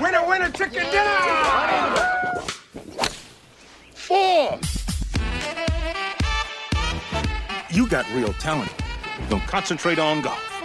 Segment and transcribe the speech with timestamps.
[0.00, 2.42] Winner, winner, chicken dinner!
[3.94, 4.58] Four.
[7.70, 8.72] You got real talent.
[9.28, 10.57] Don't concentrate on golf.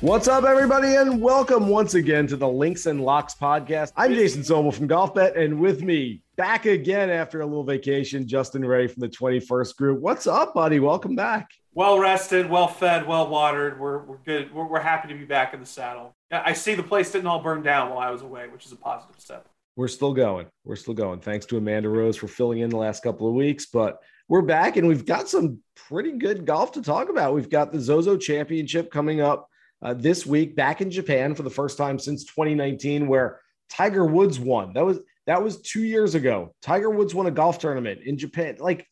[0.00, 3.90] What's up, everybody, and welcome once again to the Links and Locks podcast.
[3.96, 8.64] I'm Jason Sobel from GolfBet, and with me, back again after a little vacation, Justin
[8.64, 10.00] Ray from the 21st Group.
[10.00, 10.78] What's up, buddy?
[10.78, 11.50] Welcome back.
[11.74, 13.80] Well rested, well fed, well watered.
[13.80, 14.54] We're, we're good.
[14.54, 16.14] We're, we're happy to be back in the saddle.
[16.30, 18.76] I see the place didn't all burn down while I was away, which is a
[18.76, 19.48] positive step.
[19.74, 20.46] We're still going.
[20.64, 21.18] We're still going.
[21.18, 24.76] Thanks to Amanda Rose for filling in the last couple of weeks, but we're back
[24.76, 27.34] and we've got some pretty good golf to talk about.
[27.34, 29.48] We've got the Zozo Championship coming up
[29.82, 34.38] uh, this week back in Japan for the first time since 2019, where Tiger Woods
[34.38, 34.72] won.
[34.74, 36.54] That was that was two years ago.
[36.62, 38.56] Tiger Woods won a golf tournament in Japan.
[38.58, 38.86] Like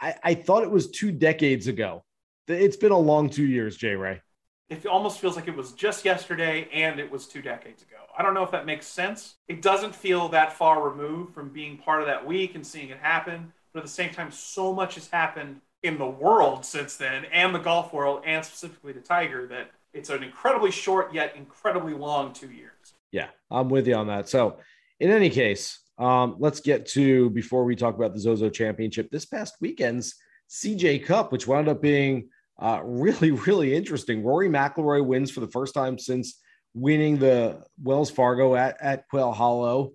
[0.00, 2.04] I, I thought it was two decades ago.
[2.48, 4.20] It's been a long two years, Jay Ray.
[4.68, 7.96] It almost feels like it was just yesterday and it was two decades ago.
[8.16, 9.36] I don't know if that makes sense.
[9.46, 12.98] It doesn't feel that far removed from being part of that week and seeing it
[12.98, 13.52] happen.
[13.72, 17.54] But at the same time, so much has happened in the world since then and
[17.54, 22.32] the golf world and specifically the Tiger that it's an incredibly short yet incredibly long
[22.32, 22.94] two years.
[23.12, 24.28] Yeah, I'm with you on that.
[24.28, 24.58] So,
[25.00, 29.24] in any case, um, let's get to before we talk about the Zozo Championship this
[29.24, 30.16] past weekend's
[30.50, 32.28] CJ Cup, which wound up being
[32.60, 34.22] uh, really, really interesting.
[34.22, 36.40] Rory McIlroy wins for the first time since
[36.74, 39.92] winning the Wells Fargo at, at Quail Hollow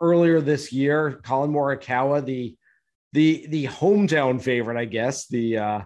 [0.00, 1.20] earlier this year.
[1.22, 2.56] Collin Morikawa, the
[3.12, 5.80] the the hometown favorite, I guess, the uh,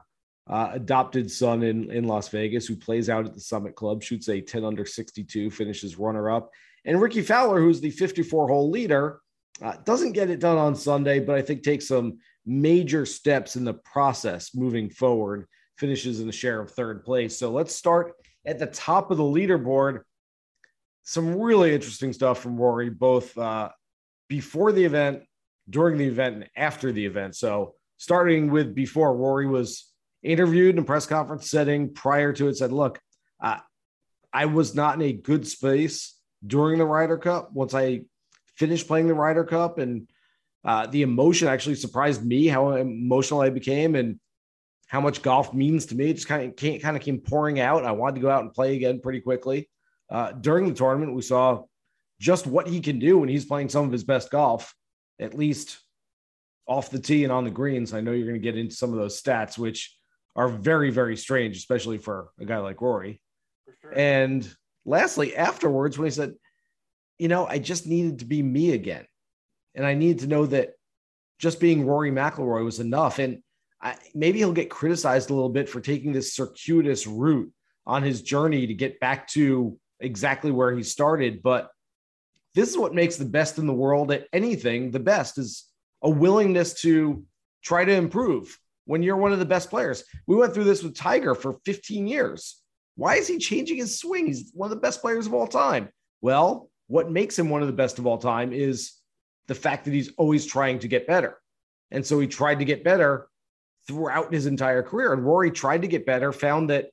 [0.49, 4.29] uh, adopted son in, in Las Vegas who plays out at the Summit Club, shoots
[4.29, 6.51] a 10 under 62, finishes runner up.
[6.85, 9.21] And Rickie Fowler, who's the 54 hole leader,
[9.61, 13.65] uh, doesn't get it done on Sunday, but I think takes some major steps in
[13.65, 17.37] the process moving forward, finishes in the share of third place.
[17.37, 18.15] So let's start
[18.47, 20.01] at the top of the leaderboard.
[21.03, 23.71] Some really interesting stuff from Rory, both uh,
[24.29, 25.25] before the event,
[25.69, 27.37] during the event, and after the event.
[27.37, 29.93] So starting with before, Rory was
[30.29, 33.01] interviewed in a press conference setting prior to it said, look,
[33.43, 33.59] uh,
[34.33, 36.15] I was not in a good space
[36.47, 37.53] during the Ryder Cup.
[37.53, 38.03] Once I
[38.57, 40.09] finished playing the Ryder Cup and
[40.65, 44.21] uh, the emotion actually surprised me how emotional I became and
[44.87, 46.11] how much golf means to me.
[46.11, 47.85] It just kind of came, kind of came pouring out.
[47.85, 49.71] I wanted to go out and play again pretty quickly.
[50.11, 51.65] Uh, during the tournament, we saw
[52.21, 54.75] just what he can do when he's playing some of his best golf,
[55.19, 55.79] at least
[56.67, 57.95] off the tee and on the greens.
[57.95, 59.98] I know you're going to get into some of those stats, which
[60.39, 63.21] are very, very strange, especially for a guy like Rory.
[63.83, 63.93] Sure.
[63.99, 64.49] And
[64.87, 66.35] lastly, afterwards, when he said,
[67.19, 69.05] you know, I just needed to be me again.
[69.75, 70.75] And I needed to know that
[71.41, 73.19] just being Rory McIlroy was enough.
[73.19, 73.43] And
[73.83, 77.53] I, maybe he'll get criticized a little bit for taking this circuitous route
[77.85, 81.43] on his journey to get back to exactly where he started.
[81.43, 81.69] But
[82.55, 85.65] this is what makes the best in the world at anything the best is
[86.01, 87.25] a willingness to
[87.65, 88.57] try to improve
[88.89, 90.03] when you're one of the best players.
[90.27, 92.63] We went through this with Tiger for 15 years.
[92.97, 94.27] Why is he changing his swing?
[94.27, 95.91] He's one of the best players of all time.
[96.23, 98.95] Well, what makes him one of the best of all time is
[99.47, 101.39] the fact that he's always trying to get better.
[101.91, 103.29] And so he tried to get better
[103.87, 105.13] throughout his entire career.
[105.13, 106.87] And Rory tried to get better, found that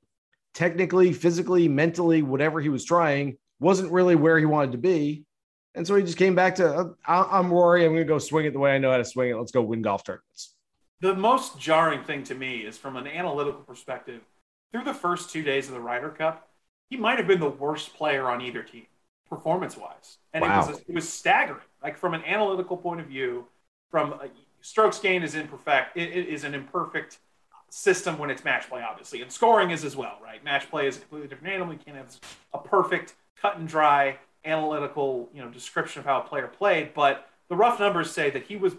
[0.53, 5.23] technically, physically, mentally, whatever he was trying wasn't really where he wanted to be.
[5.75, 7.85] And so he just came back to, uh, I'm Rory.
[7.85, 9.37] I'm going to go swing it the way I know how to swing it.
[9.37, 10.54] Let's go win golf tournaments.
[11.01, 14.21] The most jarring thing to me is from an analytical perspective,
[14.71, 16.49] through the first two days of the Ryder Cup,
[16.89, 18.85] he might have been the worst player on either team
[19.29, 20.63] performance wise, and Wow.
[20.63, 21.61] it was it was staggering.
[21.81, 23.47] Like from an analytical point of view,
[23.89, 24.27] from uh,
[24.61, 25.97] strokes gained is imperfect.
[25.97, 27.19] It, it is an imperfect
[27.69, 30.43] system when it's match play, obviously, and scoring is as well, right?
[30.43, 31.73] Match play is a completely different animal.
[31.73, 32.15] You can't have
[32.53, 36.93] a perfect cut and dry analytical, you know, description of how a player played.
[36.93, 38.75] But the rough numbers say that he was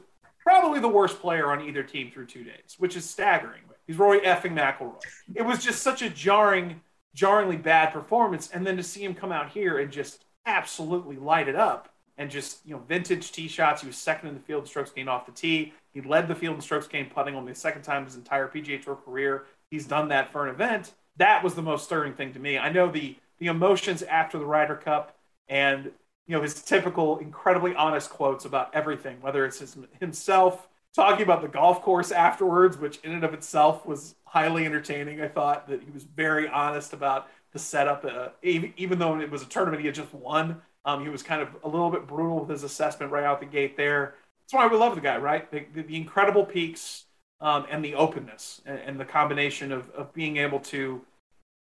[0.47, 3.63] probably the worst player on either team through two days, which is staggering.
[3.85, 5.01] He's Roy effing McIlroy.
[5.35, 6.81] It was just such a jarring,
[7.15, 11.49] jarringly bad performance, and then to see him come out here and just absolutely light
[11.49, 13.83] it up and just you know vintage tee shots.
[13.83, 15.73] He was second in the field in strokes gained off the tee.
[15.93, 18.81] He led the field in strokes gained putting only the second time his entire PGA
[18.81, 19.47] Tour career.
[19.71, 20.93] He's done that for an event.
[21.17, 22.57] That was the most stirring thing to me.
[22.57, 25.17] I know the the emotions after the Ryder Cup
[25.49, 25.91] and
[26.27, 31.43] you know his typical incredibly honest quotes about everything, whether it's his, himself talking about
[31.43, 35.21] the golf course afterwards, which in and of itself was highly entertaining.
[35.21, 39.43] I thought that he was very honest about the setup, uh, even, though it was
[39.43, 40.61] a tournament he had just won.
[40.85, 43.47] Um, he was kind of a little bit brutal with his assessment right out the
[43.47, 44.15] gate there.
[44.41, 45.51] That's why we love the guy, right?
[45.51, 47.05] The, the, the incredible peaks
[47.41, 51.03] um, and the openness and, and the combination of, of being able to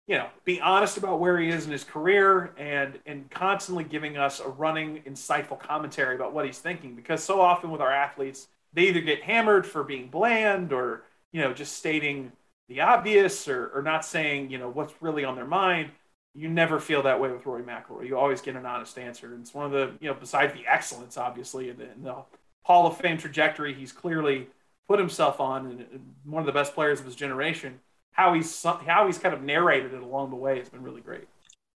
[0.09, 4.17] you know, be honest about where he is in his career and and constantly giving
[4.17, 6.97] us a running, insightful commentary about what he's thinking.
[6.97, 11.43] Because so often with our athletes, they either get hammered for being bland or you
[11.43, 12.33] know just stating
[12.69, 15.91] the obvious or, or not saying you know what's really on their mind.
[16.35, 18.07] You never feel that way with Rory McIlroy.
[18.07, 19.35] You always get an honest answer.
[19.35, 22.17] And it's one of the you know besides the excellence, obviously, in the, in the
[22.63, 24.47] Hall of Fame trajectory he's clearly
[24.89, 27.79] put himself on, and one of the best players of his generation
[28.19, 31.29] how he's how he's kind of narrated it along the way has been really great.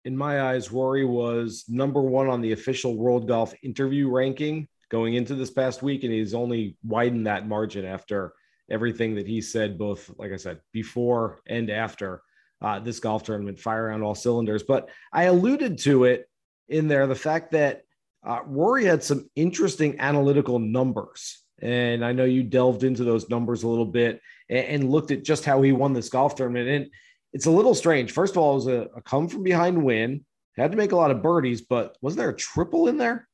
[0.06, 5.14] In my eyes, Rory was number one on the official World Golf interview ranking going
[5.14, 8.34] into this past week, and he's only widened that margin after
[8.72, 12.24] everything that he said, both like I said before and after
[12.60, 14.64] uh, this golf tournament, fire on all cylinders.
[14.64, 16.28] But I alluded to it
[16.70, 17.84] in there the fact that
[18.26, 21.44] uh, Rory had some interesting analytical numbers.
[21.62, 24.22] And I know you delved into those numbers a little bit
[24.52, 26.70] and, and looked at just how he won this golf tournament.
[26.70, 26.92] And
[27.34, 28.12] it's a little strange.
[28.12, 30.26] First of all, it was a, a come from behind win.
[30.58, 33.28] Had to make a lot of birdies, but wasn't there a triple in there?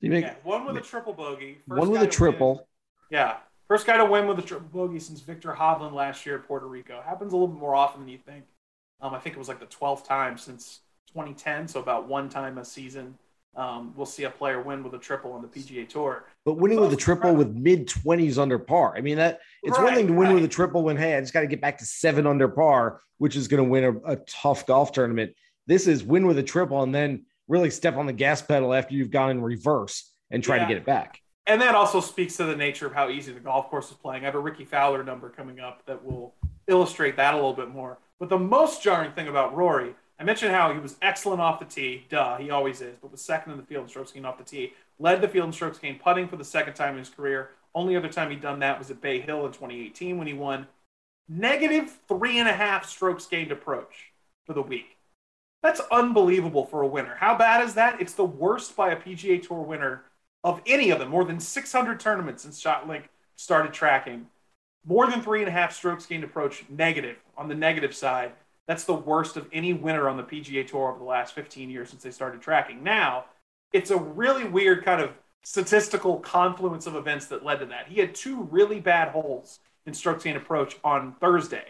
[0.00, 1.58] Did you make yeah, one with a triple bogey?
[1.66, 2.56] one with a triple.
[2.56, 2.64] Win.
[3.10, 3.36] Yeah,
[3.68, 6.66] first guy to win with a triple bogey since Viktor Hovland last year at Puerto
[6.66, 7.02] Rico.
[7.04, 8.44] Happens a little bit more often than you think.
[9.00, 12.58] Um, I think it was like the 12th time since 2010, so about one time
[12.58, 13.18] a season.
[13.54, 16.24] Um, we'll see a player win with a triple on the PGA Tour.
[16.44, 18.94] But winning with a triple with mid 20s under par.
[18.96, 20.34] I mean, that it's right, one thing to win right.
[20.34, 23.02] with a triple when, hey, I just got to get back to seven under par,
[23.18, 25.34] which is going to win a, a, tough golf tournament.
[25.66, 28.94] This is win with a triple and then really step on the gas pedal after
[28.94, 30.62] you've gone in reverse and try yeah.
[30.62, 31.20] to get it back.
[31.46, 34.22] And that also speaks to the nature of how easy the golf course is playing.
[34.22, 36.34] I have a Rickie Fowler number coming up that will
[36.68, 37.98] illustrate that a little bit more.
[38.18, 41.64] But the most jarring thing about Rory I mentioned how he was excellent off the
[41.64, 42.06] tee.
[42.08, 44.44] Duh, he always is, but was second in the field in strokes gained off the
[44.44, 44.72] tee.
[45.00, 47.50] Led the field in strokes gained putting for the second time in his career.
[47.74, 50.68] Only other time he'd done that was at Bay Hill in 2018 when he won
[51.28, 54.12] negative three and a half strokes gained approach
[54.46, 54.96] for the week.
[55.60, 57.16] That's unbelievable for a winner.
[57.18, 58.00] How bad is that?
[58.00, 60.04] It's the worst by a PGA Tour winner
[60.44, 61.08] of any of them.
[61.08, 64.28] More than 600 tournaments since ShotLink started tracking.
[64.86, 68.30] More than three and a half strokes gained approach negative on the negative side
[68.66, 71.90] that's the worst of any winner on the PGA Tour over the last 15 years
[71.90, 72.82] since they started tracking.
[72.82, 73.24] Now,
[73.72, 75.10] it's a really weird kind of
[75.42, 77.88] statistical confluence of events that led to that.
[77.88, 81.64] He had two really bad holes in strokes gained approach on Thursday.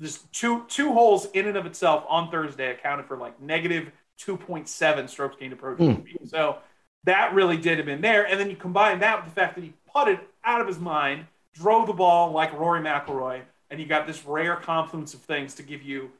[0.00, 5.08] Just two two holes in and of itself on Thursday accounted for like negative 2.7
[5.08, 5.78] strokes gained approach.
[5.78, 6.04] Mm.
[6.28, 6.58] So
[7.04, 8.26] that really did him in there.
[8.26, 11.26] And then you combine that with the fact that he putted out of his mind,
[11.52, 15.62] drove the ball like Rory McIlroy, and you got this rare confluence of things to
[15.62, 16.10] give you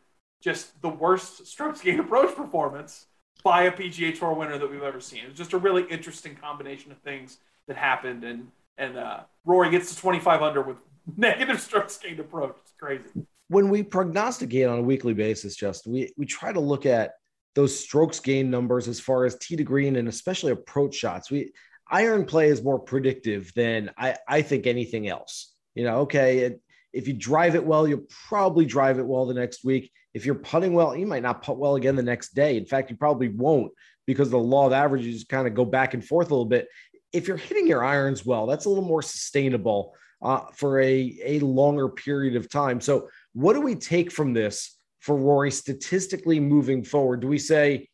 [0.41, 3.07] just the worst strokes gained approach performance
[3.43, 5.25] by a PGA Tour winner that we've ever seen.
[5.25, 9.71] It was just a really interesting combination of things that happened, and and uh, Rory
[9.71, 10.77] gets to 25 under with
[11.17, 12.57] negative strokes gained approach.
[12.63, 13.05] It's crazy.
[13.49, 17.13] When we prognosticate on a weekly basis, Justin, we we try to look at
[17.55, 21.31] those strokes gain numbers as far as tee to green and especially approach shots.
[21.31, 21.53] We
[21.91, 25.55] iron play is more predictive than I I think anything else.
[25.75, 26.61] You know, okay, it,
[26.93, 29.91] if you drive it well, you'll probably drive it well the next week.
[30.15, 32.57] If you're putting well, you might not putt well again the next day.
[32.57, 33.73] In fact, you probably won't
[34.07, 36.69] because the law of averages kind of go back and forth a little bit.
[37.13, 41.39] If you're hitting your irons well, that's a little more sustainable uh, for a, a
[41.41, 42.81] longer period of time.
[42.81, 47.21] So, what do we take from this for Rory statistically moving forward?
[47.21, 47.89] Do we say,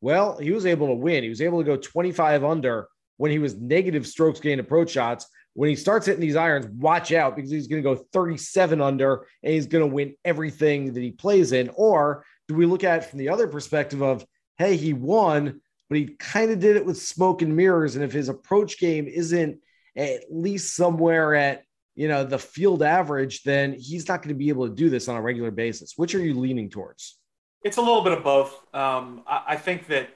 [0.00, 2.88] well, he was able to win, he was able to go 25 under
[3.18, 5.26] when he was negative strokes gain approach shots
[5.56, 9.26] when he starts hitting these irons, watch out because he's going to go 37 under
[9.42, 11.70] and he's going to win everything that he plays in.
[11.74, 14.24] Or do we look at it from the other perspective of,
[14.58, 17.96] hey, he won, but he kind of did it with smoke and mirrors.
[17.96, 19.58] And if his approach game isn't
[19.96, 21.62] at least somewhere at,
[21.94, 25.08] you know, the field average, then he's not going to be able to do this
[25.08, 25.94] on a regular basis.
[25.96, 27.18] Which are you leaning towards?
[27.64, 28.52] It's a little bit of both.
[28.74, 30.10] Um, I, I think that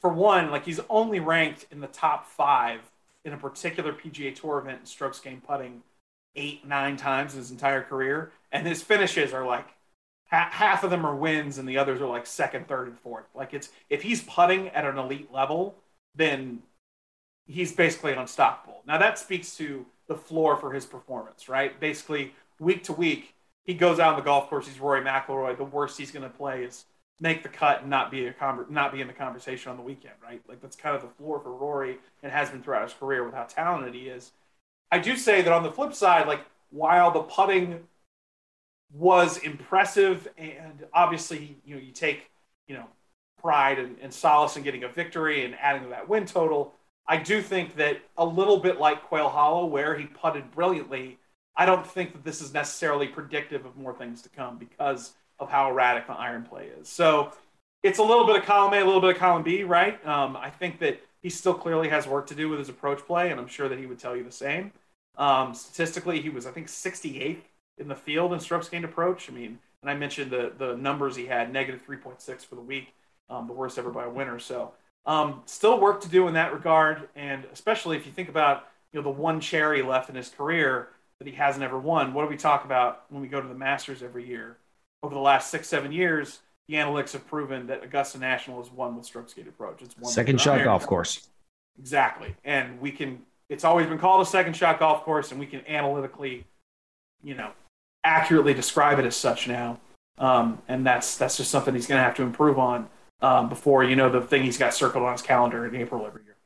[0.00, 2.80] for one, like he's only ranked in the top five
[3.24, 5.82] in a particular PGA Tour event in strokes gained putting
[6.36, 9.68] eight, nine times in his entire career, and his finishes are like
[10.26, 13.26] half of them are wins, and the others are like second, third, and fourth.
[13.34, 15.76] Like it's if he's putting at an elite level,
[16.14, 16.62] then
[17.46, 18.82] he's basically unstoppable.
[18.86, 21.78] Now that speaks to the floor for his performance, right?
[21.78, 24.66] Basically, week to week, he goes out on the golf course.
[24.66, 25.56] He's Rory McIlroy.
[25.56, 26.84] The worst he's going to play is
[27.20, 29.82] make the cut and not be a con- not be in the conversation on the
[29.82, 30.42] weekend, right?
[30.48, 33.34] Like that's kind of the floor for Rory and has been throughout his career with
[33.34, 34.32] how talented he is.
[34.90, 36.40] I do say that on the flip side, like
[36.70, 37.80] while the putting
[38.92, 42.30] was impressive and obviously you know you take
[42.68, 42.86] you know
[43.40, 46.72] pride and, and solace in getting a victory and adding to that win total.
[47.06, 51.18] I do think that a little bit like Quail Hollow, where he putted brilliantly,
[51.54, 55.12] I don't think that this is necessarily predictive of more things to come because
[55.44, 56.88] of how erratic the iron play is.
[56.88, 57.32] So
[57.82, 60.04] it's a little bit of column A, a little bit of column B, right?
[60.06, 63.30] Um, I think that he still clearly has work to do with his approach play,
[63.30, 64.72] and I'm sure that he would tell you the same.
[65.16, 67.42] Um, statistically, he was, I think, 68th
[67.78, 69.30] in the field in strokes gained approach.
[69.30, 72.94] I mean, and I mentioned the the numbers he had, negative 3.6 for the week,
[73.28, 74.38] um, the worst ever by a winner.
[74.38, 74.72] So
[75.06, 79.00] um, still work to do in that regard, and especially if you think about you
[79.00, 82.14] know the one cherry left in his career that he hasn't ever won.
[82.14, 84.56] What do we talk about when we go to the Masters every year?
[85.04, 88.96] Over the last six, seven years, the analytics have proven that Augusta National has won
[88.96, 89.82] with strokes gained approach.
[89.82, 91.28] It's one second shot golf course.
[91.78, 92.34] Exactly.
[92.42, 93.20] And we can,
[93.50, 96.46] it's always been called a second shot golf course, and we can analytically,
[97.22, 97.50] you know,
[98.02, 99.78] accurately describe it as such now.
[100.16, 102.88] Um, and that's that's just something he's going to have to improve on
[103.20, 106.22] um, before you know the thing he's got circled on his calendar in April every
[106.24, 106.36] year.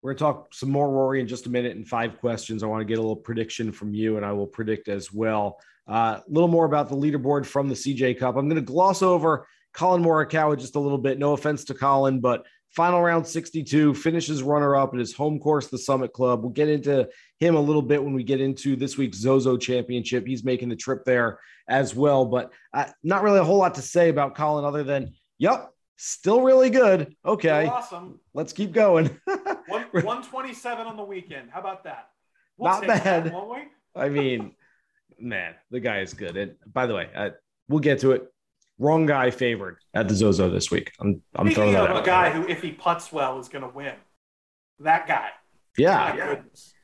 [0.00, 2.62] We're going to talk some more Rory in just a minute in five questions.
[2.62, 5.58] I want to get a little prediction from you, and I will predict as well.
[5.90, 8.36] A uh, little more about the leaderboard from the CJ Cup.
[8.36, 11.18] I'm going to gloss over Collin Morikawa just a little bit.
[11.18, 15.66] No offense to Collin, but final round 62 finishes runner up at his home course,
[15.66, 16.42] the Summit Club.
[16.42, 17.08] We'll get into
[17.40, 20.26] him a little bit when we get into this week's Zozo Championship.
[20.26, 23.82] He's making the trip there as well, but uh, not really a whole lot to
[23.82, 27.16] say about Collin other than, yep, still really good.
[27.24, 28.20] Okay, still awesome.
[28.32, 29.18] Let's keep going.
[29.24, 31.50] 127 on the weekend.
[31.50, 32.10] How about that?
[32.56, 33.24] We'll not bad.
[33.24, 34.54] That, I mean,
[35.20, 36.36] man, the guy is good.
[36.36, 37.30] And by the way, uh,
[37.68, 38.32] we'll get to it.
[38.78, 40.92] Wrong guy favored at the Zozo this week.
[41.00, 42.02] I'm, I'm Speaking throwing that of out.
[42.02, 43.94] A guy who, if he puts well, is going to win.
[44.78, 45.30] That guy.
[45.76, 46.16] Yeah.
[46.16, 46.40] yeah.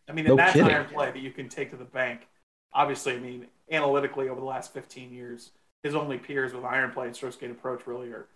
[0.08, 0.70] I mean, no and that's kidding.
[0.70, 2.28] iron play that you can take to the bank.
[2.74, 5.52] Obviously, I mean, analytically over the last 15 years,
[5.82, 8.28] his only peers with iron play and strokes gained approach really are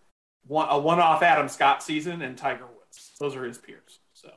[0.46, 3.12] one, a one-off Adam Scott season and Tiger Woods.
[3.20, 3.98] Those are his peers.
[4.14, 4.30] So.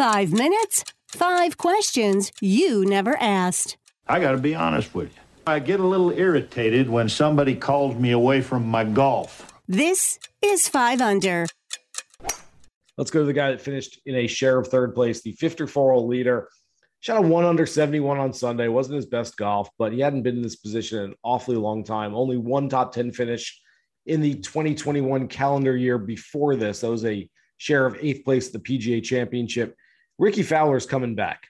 [0.00, 3.76] Five minutes Five questions you never asked.
[4.08, 5.20] I got to be honest with you.
[5.46, 9.52] I get a little irritated when somebody calls me away from my golf.
[9.68, 11.44] This is Five Under.
[12.96, 15.92] Let's go to the guy that finished in a share of third place, the 54
[15.92, 16.48] hole leader.
[17.00, 18.68] Shot a one under 71 on Sunday.
[18.68, 21.84] Wasn't his best golf, but he hadn't been in this position in an awfully long
[21.84, 22.14] time.
[22.14, 23.60] Only one top 10 finish
[24.06, 26.80] in the 2021 calendar year before this.
[26.80, 27.28] That was a
[27.58, 29.76] share of eighth place at the PGA Championship.
[30.20, 31.48] Rickie Fowler's coming back.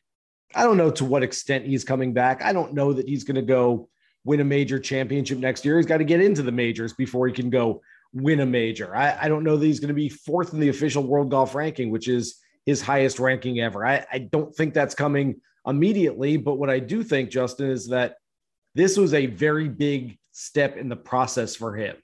[0.54, 2.40] I don't know to what extent he's coming back.
[2.40, 3.88] I don't know that he's going to go
[4.24, 5.76] win a major championship next year.
[5.76, 8.94] He's got to get into the majors before he can go win a major.
[8.94, 11.56] I, I don't know that he's going to be fourth in the official world golf
[11.56, 13.84] ranking, which is his highest ranking ever.
[13.84, 16.36] I, I don't think that's coming immediately.
[16.36, 18.18] But what I do think, Justin, is that
[18.76, 21.96] this was a very big step in the process for him,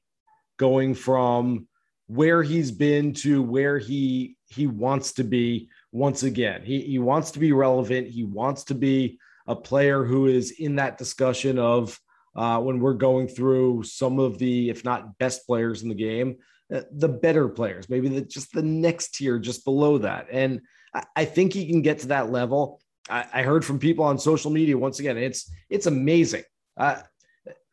[0.56, 1.68] going from
[2.08, 6.62] where he's been to where he he wants to be once again.
[6.62, 8.08] He, he wants to be relevant.
[8.08, 11.98] He wants to be a player who is in that discussion of
[12.36, 16.36] uh, when we're going through some of the, if not best players in the game,
[16.74, 20.26] uh, the better players, maybe the, just the next tier just below that.
[20.30, 20.60] And
[20.94, 22.80] I, I think he can get to that level.
[23.08, 25.16] I, I, heard from people on social media once again.
[25.16, 26.42] It's it's amazing.
[26.76, 27.00] Uh,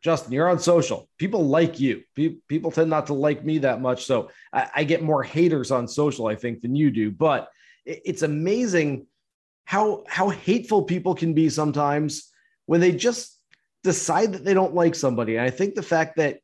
[0.01, 1.09] Justin, you're on social.
[1.17, 2.03] People like you.
[2.47, 5.87] People tend not to like me that much, so I, I get more haters on
[5.87, 7.09] social, I think, than you do.
[7.09, 7.49] But
[7.85, 9.07] it's amazing
[9.65, 12.31] how how hateful people can be sometimes
[12.65, 13.39] when they just
[13.83, 15.35] decide that they don't like somebody.
[15.35, 16.39] And I think the fact that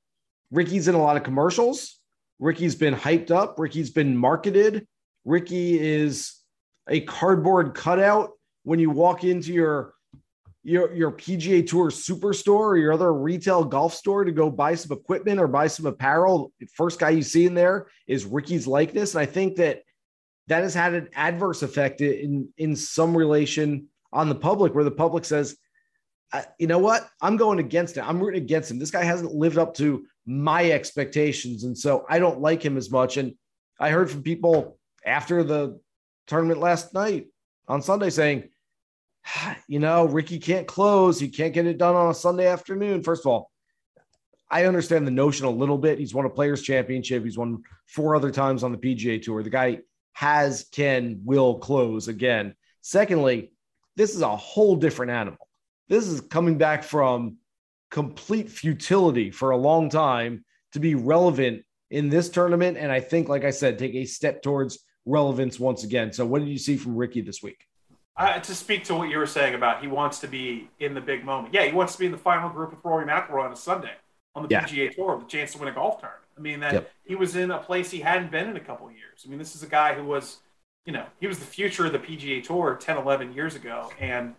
[0.52, 2.00] Rickie's in a lot of commercials,
[2.40, 4.88] Rickie's been hyped up, Rickie's been marketed,
[5.26, 6.36] Rickie is
[6.88, 8.32] a cardboard cutout
[8.64, 9.94] when you walk into your
[10.64, 14.98] your your PGA Tour superstore or your other retail golf store to go buy some
[14.98, 16.52] equipment or buy some apparel.
[16.74, 19.84] First guy you see in there is Rickie's likeness, and I think that
[20.50, 24.92] that has had an adverse effect in in some relation on the public, where the
[24.92, 25.58] public says,
[26.34, 27.10] uh, "You know what?
[27.22, 28.08] I'm going against it.
[28.08, 28.80] I'm rooting against him.
[28.80, 32.92] This guy hasn't lived up to my expectations, and so I don't like him as
[32.92, 33.36] much." And
[33.80, 35.80] I heard from people after the
[36.28, 37.28] tournament last night
[37.68, 38.50] on Sunday saying
[39.68, 41.20] you know, Rickie can't close.
[41.20, 43.04] He can't get it done on a Sunday afternoon.
[43.04, 43.52] First of all,
[44.50, 46.00] I understand the notion a little bit.
[46.00, 47.24] He's won a players championship.
[47.24, 49.44] He's won four other times on the PGA tour.
[49.44, 49.80] The guy
[50.14, 52.56] has, can, will close again.
[52.82, 53.52] Secondly,
[53.96, 55.48] this is a whole different animal.
[55.88, 57.38] This is coming back from
[57.92, 62.78] complete futility for a long time to be relevant in this tournament.
[62.78, 66.14] And I think, like I said, take a step towards relevance once again.
[66.14, 67.66] So, what did you see from Rickie this week?
[68.16, 71.02] Uh, to speak to what you were saying about he wants to be in the
[71.02, 71.54] big moment.
[71.54, 73.94] Yeah, he wants to be in the final group with Rory McIlroy on a Sunday
[74.36, 74.66] on the yeah.
[74.66, 76.26] PGA Tour with a chance to win a golf tournament.
[76.40, 76.92] I mean, that yep.
[77.04, 79.24] he was in a place he hadn't been in a couple of years.
[79.26, 80.38] I mean, this is a guy who was,
[80.86, 83.92] you know, he was the future of the PGA Tour 10, 11 years ago.
[84.00, 84.36] And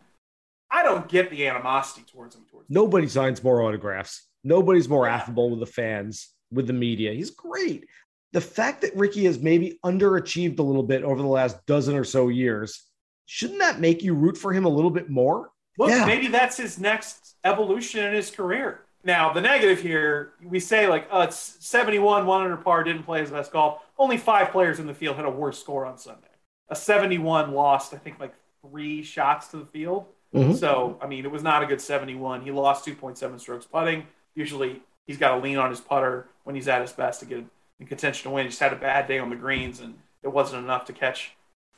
[0.71, 2.43] I don't get the animosity towards him.
[2.51, 3.11] Towards Nobody him.
[3.11, 4.27] signs more autographs.
[4.43, 5.17] Nobody's more yeah.
[5.17, 7.13] affable with the fans, with the media.
[7.13, 7.87] He's great.
[8.33, 12.05] The fact that Rickie has maybe underachieved a little bit over the last dozen or
[12.05, 12.87] so years
[13.27, 15.51] shouldn't that make you root for him a little bit more?
[15.79, 16.07] Look, yeah.
[16.07, 18.87] maybe that's his next evolution in his career.
[19.03, 23.31] Now, the negative here, we say like, oh, it's 71, 100 par, didn't play his
[23.31, 23.81] best golf.
[23.99, 26.27] Only five players in the field had a worse score on Sunday.
[26.69, 30.07] A 71 lost, I think, like three shots to the field.
[30.35, 30.55] Mm-hmm.
[30.55, 32.43] So, I mean, it was not a good 71.
[32.43, 34.07] He lost 2.7 strokes putting.
[34.35, 37.45] Usually, he's got to lean on his putter when he's at his best to get
[37.81, 38.45] in contention to win.
[38.45, 41.33] He just had a bad day on the greens, and it wasn't enough to catch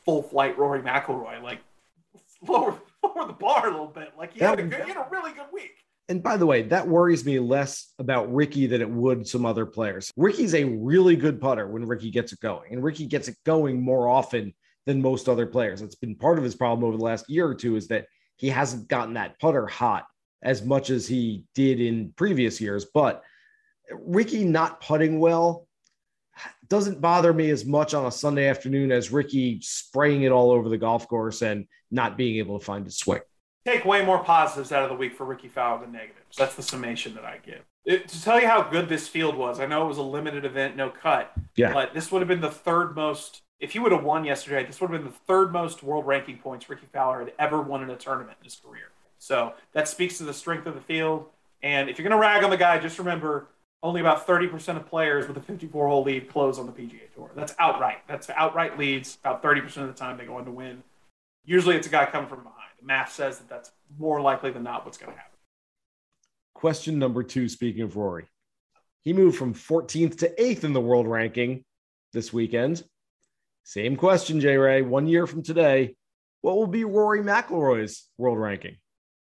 [0.05, 1.61] full flight Rory McIlroy, like
[2.47, 4.13] lower lower the bar a little bit.
[4.19, 5.77] Like he had a good, he had a really good week.
[6.09, 9.65] And by the way, that worries me less about Rickie than it would some other
[9.65, 10.11] players.
[10.17, 13.81] Rickie's a really good putter when Rickie gets it going, and Rickie gets it going
[13.81, 14.53] more often
[14.85, 15.81] than most other players.
[15.81, 18.49] It's been part of his problem over the last year or two is that he
[18.49, 20.07] hasn't gotten that putter hot
[20.43, 22.87] as much as he did in previous years.
[22.93, 23.23] But
[23.93, 25.69] Rickie not putting well
[26.69, 30.69] doesn't bother me as much on a Sunday afternoon as Rickie spraying it all over
[30.69, 33.21] the golf course and not being able to find a swing.
[33.65, 36.37] Take way more positives out of the week for Rickie Fowler than negatives.
[36.37, 37.63] That's the summation that I give.
[37.85, 40.45] It, to tell you how good this field was, I know it was a limited
[40.45, 41.33] event, no cut.
[41.57, 41.73] Yeah.
[41.73, 43.43] But this would have been the third most.
[43.61, 46.39] If he would have won yesterday, this would have been the third most world ranking
[46.39, 48.91] points Rickie Fowler had ever won in a tournament in his career.
[49.19, 51.27] So that speaks to the strength of the field.
[51.63, 53.47] And if you're going to rag on the guy, just remember
[53.83, 57.31] only about 30% of players with a 54 hole lead close on the PGA Tour.
[57.35, 57.99] That's outright.
[58.07, 59.19] That's outright leads.
[59.25, 60.83] About 30% of the time they go on to win.
[61.45, 62.62] Usually it's a guy coming from behind.
[62.83, 65.39] Math says that that's more likely than not what's going to happen.
[66.55, 68.27] Question number two speaking of Rory,
[69.03, 71.65] he moved from 14th to 8th in the world ranking
[72.13, 72.83] this weekend.
[73.65, 74.83] Same question, J Ray.
[74.83, 75.97] One year from today,
[76.41, 78.77] what will be Rory McIlroy's world ranking?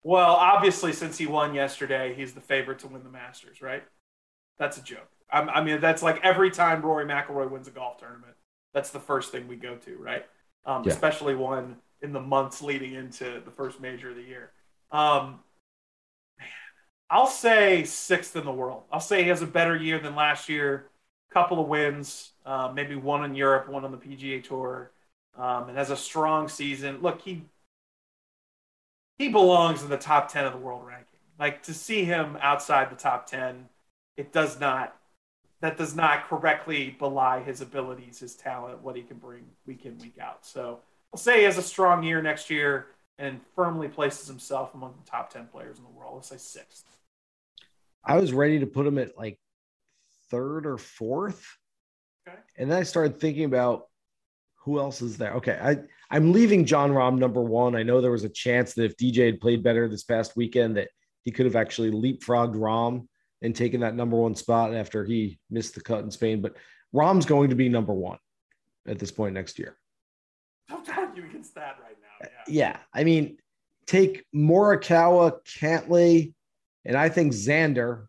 [0.02, 3.82] Well, obviously, since he won yesterday, he's the favorite to win the Masters, right?
[4.58, 5.10] That's a joke.
[5.30, 8.34] I'm, i mean, that's like every time Rory McIlroy wins a golf tournament,
[8.72, 10.24] that's the first thing we go to, right?
[10.64, 10.92] Um, yeah.
[10.92, 14.50] Especially one in the months leading into the first major of the year.
[14.90, 15.40] Um,
[16.38, 16.48] man,
[17.10, 18.84] I'll say sixth in the world.
[18.92, 20.86] I'll say he has a better year than last year.
[21.32, 24.90] Couple of wins, uh, maybe one in Europe, one on the PGA Tour,
[25.36, 27.00] um, and has a strong season.
[27.02, 27.42] Look, he
[29.18, 31.18] he belongs in the top ten of the world ranking.
[31.38, 33.68] Like to see him outside the top ten
[34.16, 34.96] it does not
[35.60, 39.98] that does not correctly belie his abilities, his talent, what he can bring week in,
[39.98, 40.44] week out.
[40.44, 40.80] So
[41.16, 45.10] I'll say he has a strong year next year and firmly places himself among the
[45.10, 46.16] top 10 players in the world.
[46.16, 46.84] Let's say sixth.
[48.04, 49.40] I was ready to put him at like
[50.30, 51.56] third or fourth.
[52.28, 52.36] Okay.
[52.58, 53.86] And then I started thinking about
[54.56, 55.32] who else is there.
[55.36, 55.58] Okay.
[55.58, 55.78] I,
[56.10, 57.74] I'm leaving Jon Rahm number one.
[57.76, 60.76] I know there was a chance that if DJ had played better this past weekend,
[60.76, 60.88] that
[61.22, 63.06] he could have actually leapfrogged Rahm
[63.40, 66.42] and taken that number one spot after he missed the cut in Spain.
[66.42, 66.58] But
[66.92, 68.18] Rom's going to be number one
[68.86, 69.78] at this point next year.
[71.24, 72.28] Against that right now.
[72.46, 72.72] Yeah.
[72.72, 72.76] yeah.
[72.92, 73.38] I mean,
[73.86, 76.34] take Morikawa, Cantlay,
[76.84, 78.06] and I think Xander.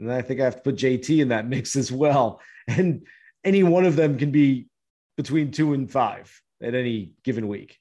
[0.00, 2.40] And I think I have to put JT in that mix as well.
[2.68, 3.06] And
[3.44, 4.68] any one of them can be
[5.16, 7.80] between two and five at any given week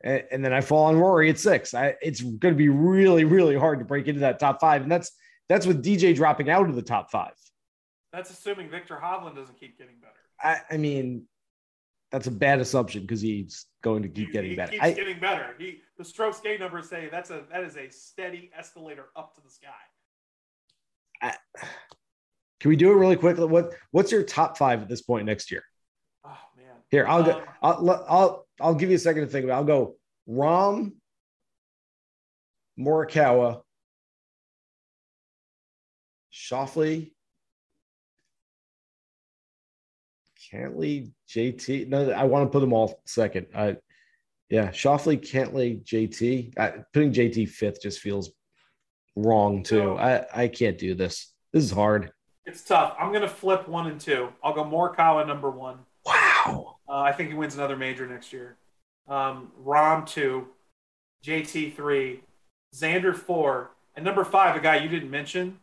[0.00, 1.74] and, and then I fall on Rory at six.
[1.74, 4.90] I, it's going to be really, really hard to break into that top five, and
[4.90, 5.12] that's
[5.48, 7.32] that's with DJ dropping out of the top five.
[8.12, 10.12] That's assuming Viktor Hovland doesn't keep getting better.
[10.40, 11.26] I, I mean,
[12.10, 14.72] that's a bad assumption because he's going to keep He- getting he better.
[14.72, 15.54] Keeps I, getting better.
[15.58, 19.40] He the strokes gain numbers say that's a that is a steady escalator up to
[19.42, 19.68] the sky.
[22.60, 23.44] can we do it really quickly?
[23.46, 25.62] What what's your top five at this point next year?
[26.24, 26.66] Oh man.
[26.90, 27.32] Here, I'll go.
[27.38, 29.54] Um, I'll, let- I'll I'll give you a second to think about.
[29.54, 29.58] it.
[29.58, 29.96] I'll go
[30.28, 30.92] Rahm,
[32.78, 33.62] Morikawa,
[36.32, 37.10] Schauffele,
[40.52, 41.88] Cantlay, JT.
[41.88, 43.46] No, I want to put them all second.
[43.54, 43.76] I,
[44.48, 46.58] yeah, Schauffele, Cantlay, JT.
[46.58, 48.30] I, putting JT fifth just feels
[49.16, 49.78] wrong too.
[49.78, 49.98] No.
[49.98, 51.32] I I can't do this.
[51.52, 52.12] This is hard.
[52.46, 52.94] It's tough.
[52.98, 54.30] I'm gonna flip one and two.
[54.42, 55.78] I'll go Morikawa number one.
[56.06, 56.76] Wow.
[56.88, 58.56] Uh, I think he wins another major next year.
[59.06, 60.48] Um, Rahm two,
[61.24, 62.20] JT three,
[62.74, 65.58] Xander four, and number five, a guy you didn't mention.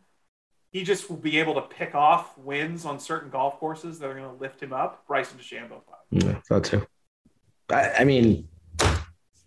[0.76, 4.14] He just will be able to pick off wins on certain golf courses that are
[4.14, 5.08] going to lift him up.
[5.08, 5.80] Bryson DeChambeau.
[6.12, 6.86] Yeah, that too.
[7.70, 8.50] I, I mean,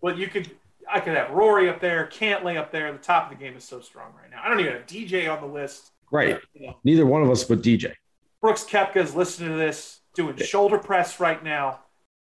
[0.00, 0.50] Well, you could,
[0.90, 2.90] I could have Rory up there, Cantlay up there.
[2.90, 4.40] The top of the game is so strong right now.
[4.42, 5.90] I don't even have DJ on the list.
[6.10, 6.40] right.
[6.54, 7.92] You know, Neither one of us but DJ.
[8.40, 11.80] Brooks Koepka is listening to this, doing shoulder press right now.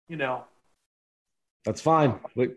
[0.09, 0.47] You know,
[1.65, 2.19] That's fine.
[2.35, 2.49] We,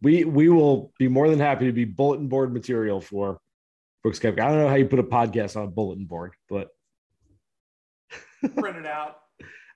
[0.00, 3.40] we we will be more than happy to be bulletin board material for
[4.02, 4.40] Brooks Koepka.
[4.40, 6.68] I don't know how you put a podcast on a bulletin board, but
[8.56, 9.18] print it out.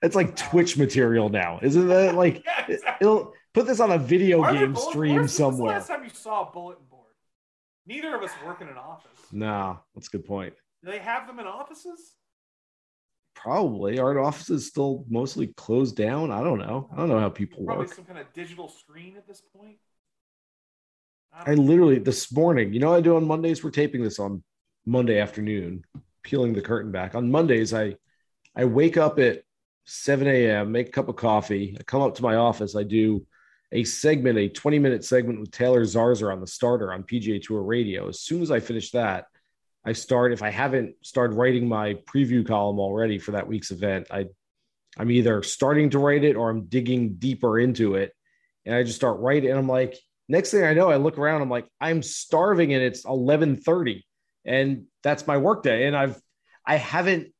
[0.01, 2.15] it's like uh, Twitch material now, isn't that?
[2.21, 3.05] Like Yeah, exactly.
[3.07, 5.33] it'll put this on a video Are game stream boards?
[5.33, 5.73] Somewhere.
[5.73, 7.13] the last time you saw a bulletin board?
[7.85, 9.19] Neither of us work in an office.
[9.31, 10.53] No, that's a good point.
[10.83, 12.13] Do they have them in offices?
[13.35, 16.31] Probably our office is still mostly closed down.
[16.31, 16.89] I don't know.
[16.93, 17.67] I don't know how people work.
[17.67, 17.95] Probably work.
[17.95, 19.77] some kind of digital screen at this point.
[21.33, 23.63] I literally this morning, you know, I do on Mondays.
[23.63, 24.43] We're taping this on
[24.85, 25.85] Monday afternoon,
[26.23, 27.15] peeling the curtain back.
[27.15, 27.95] On Mondays, I
[28.55, 29.43] I wake up at
[29.85, 31.75] 7 a.m., make a cup of coffee.
[31.79, 32.75] I come up to my office.
[32.75, 33.25] I do
[33.71, 37.63] a segment, a 20 minute segment with Taylor Zarzour on the starter on PGA Tour
[37.63, 38.09] Radio.
[38.09, 39.25] As soon as I finish that,
[39.85, 40.33] I start.
[40.33, 44.25] If I haven't started writing my preview column already for that week's event, I
[44.97, 48.13] I'm either starting to write it or I'm digging deeper into it,
[48.65, 49.49] and I just start writing.
[49.49, 51.41] And I'm like, next thing I know, I look around.
[51.41, 54.03] I'm like, I'm starving, and it's 11:30,
[54.45, 55.87] and that's my workday.
[55.87, 56.19] And I've
[56.65, 57.33] I haven't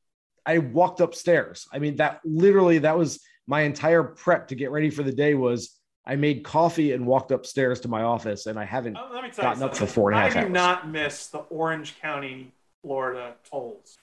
[0.44, 1.66] I walked upstairs.
[1.72, 5.34] I mean, that literally that was my entire prep to get ready for the day
[5.34, 9.62] was I made coffee and walked upstairs to my office and I haven't Oh, gotten
[9.62, 10.52] up for four and a half I do hours.
[10.52, 13.96] not miss the Orange County, Florida tolls.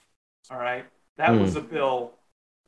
[0.50, 1.42] All right, that Hmm.
[1.42, 2.12] was a bill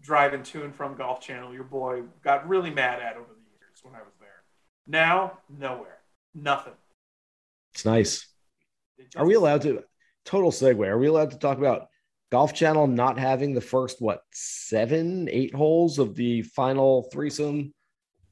[0.03, 1.55] driving to and from Golf Channel.
[1.55, 4.43] Your boy got really mad at over the years when I was there.
[4.87, 5.99] Now, nowhere,
[6.35, 6.75] nothing.
[7.75, 8.27] it's nice.
[9.17, 9.83] Are we allowed to
[10.25, 10.87] total segue?
[10.87, 11.89] Are we allowed to talk about
[12.31, 17.75] Golf Channel not having the first what seven, eight holes of the final threesome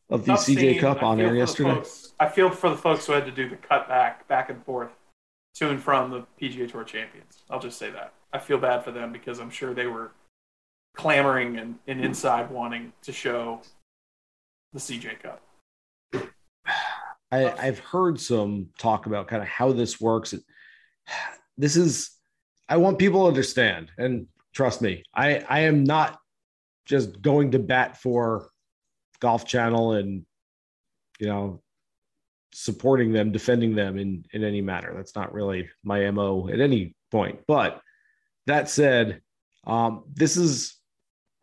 [0.09, 0.81] of the CJ.
[0.81, 1.75] Cup I on air yesterday?
[1.75, 4.65] folks- I feel for the folks who had to do the cut back, back and
[4.65, 4.91] forth
[5.57, 7.43] to and from the PGA Tour champions.
[7.51, 8.15] I'll just say that.
[8.33, 10.13] I feel bad for them because I'm sure they were
[10.97, 13.61] clamoring and, and inside wanting to show
[14.73, 15.43] the CJ Cup.
[17.33, 20.35] I, I've heard some talk about kind of how this works.
[21.59, 22.13] This is,
[22.71, 26.19] I want people to understand, and trust me, I, I am not
[26.87, 28.49] just going to bat for
[29.21, 30.25] Golf Channel and,
[31.19, 31.61] you know,
[32.55, 34.95] supporting them, defending them in, in any manner.
[34.95, 37.41] That's not really my MO at any point.
[37.47, 37.83] But
[38.47, 39.21] that said,
[39.67, 40.77] um, this is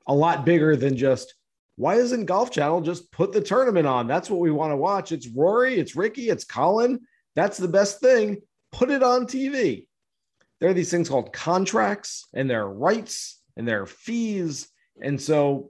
[0.08, 1.36] a lot bigger than just
[1.78, 4.08] why doesn't Golf Channel just put the tournament on?
[4.08, 5.12] That's what we want to watch.
[5.12, 7.00] It's Rory, it's Rickie, it's Collin.
[7.36, 8.42] That's the best thing.
[8.72, 9.88] Put it on TV.
[10.60, 14.68] There are these things called contracts, and there are rights, and there are fees.
[15.02, 15.70] And so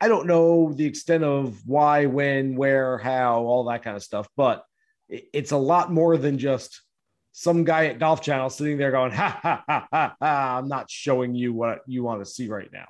[0.00, 4.28] I don't know the extent of why, when, where, how, all that kind of stuff,
[4.36, 4.64] but
[5.08, 6.82] it's a lot more than just
[7.30, 10.56] some guy at Golf Channel sitting there going, ha, ha, ha, ha, ha.
[10.58, 12.86] I'm not showing you what you want to see right now.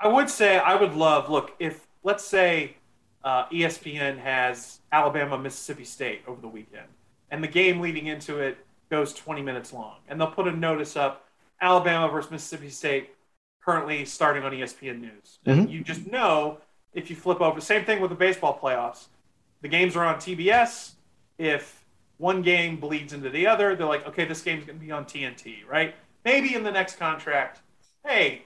[0.00, 2.76] I would say I would love look if let's say
[3.22, 6.88] uh, ESPN has Alabama Mississippi State over the weekend,
[7.30, 8.58] and the game leading into it
[8.90, 11.26] goes 20 minutes long, and they'll put a notice up:
[11.60, 13.10] Alabama versus Mississippi State
[13.64, 15.38] currently starting on ESPN News.
[15.46, 16.58] And you just know
[16.92, 17.60] if you flip over.
[17.60, 19.06] Same thing with the baseball playoffs.
[19.62, 20.92] The games are on TBS.
[21.38, 21.84] If
[22.18, 25.04] one game bleeds into the other, they're like, okay, this game's going to be on
[25.04, 25.94] TNT, right?
[26.24, 27.60] Maybe in the next contract,
[28.04, 28.42] hey,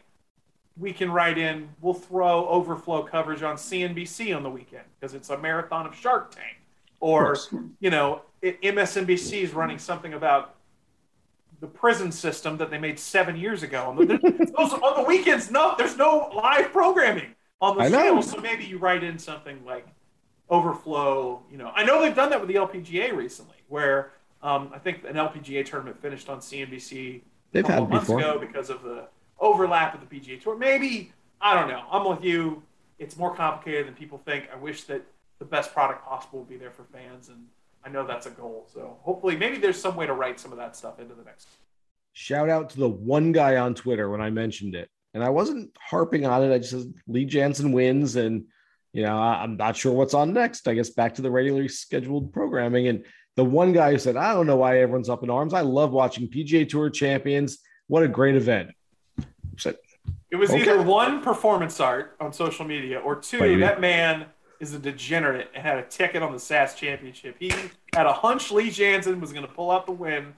[0.79, 5.31] we can write in, we'll throw overflow coverage on CNBC on the weekend because it's
[5.31, 6.57] a marathon of Shark Tank.
[7.01, 7.37] Or,
[7.81, 10.55] you know, it, MSNBC is running something about
[11.61, 13.85] the prison system that they made seven years ago.
[13.85, 14.05] On the,
[14.57, 17.35] those, on the weekends, no, there's no live programming.
[17.61, 18.23] on the channel.
[18.23, 19.87] So maybe you write in something like
[20.51, 21.43] overflow.
[21.51, 24.13] You know, I know they've done that with the LPGA recently, where
[24.43, 28.21] um, I think an LPGA tournament finished on CNBC They've a couple had months before.
[28.21, 29.09] ago because of the
[29.41, 30.57] overlap with the PGA Tour.
[30.57, 31.85] Maybe I don't know.
[31.91, 32.63] I'm with you.
[32.99, 34.49] It's more complicated than people think.
[34.53, 35.03] I wish that
[35.39, 37.47] the best product possible would be there for fans, and
[37.85, 38.67] I know that's a goal.
[38.73, 41.49] So hopefully, maybe there's some way to write some of that stuff into the next.
[42.13, 44.91] Shout out to the one guy on Twitter when I mentioned it.
[45.15, 46.53] And I wasn't harping on it.
[46.53, 48.17] I just said Lee Janzen wins.
[48.17, 48.45] And,
[48.93, 50.67] you know, I'm not sure what's on next.
[50.69, 52.89] I guess back to the regularly scheduled programming.
[52.89, 53.05] And
[53.37, 55.55] the one guy who said, I don't know why everyone's up in arms.
[55.55, 57.59] I love watching PGA Tour champions.
[57.87, 58.71] What a great event.
[59.59, 59.77] I said,
[60.31, 60.61] It was Okay.
[60.63, 63.61] either one performance art on social media, or two Baby.
[63.61, 64.27] that man
[64.61, 67.37] is a degenerate and had a ticket on the SAS championship.
[67.39, 67.51] He
[67.95, 70.35] had a hunch Lee Janzen was going to pull out the win,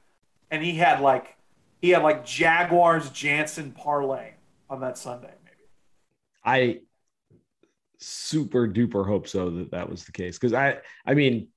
[0.50, 1.36] and he had like
[1.80, 4.32] he had like Jaguars Janzen parlay
[4.68, 5.32] on that Sunday.
[5.44, 5.56] Maybe
[6.44, 6.80] I
[7.98, 10.38] super duper hope so that that was the case.
[10.38, 11.48] Cause I, I mean,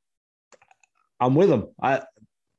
[1.20, 1.68] I'm with him.
[1.82, 2.02] I,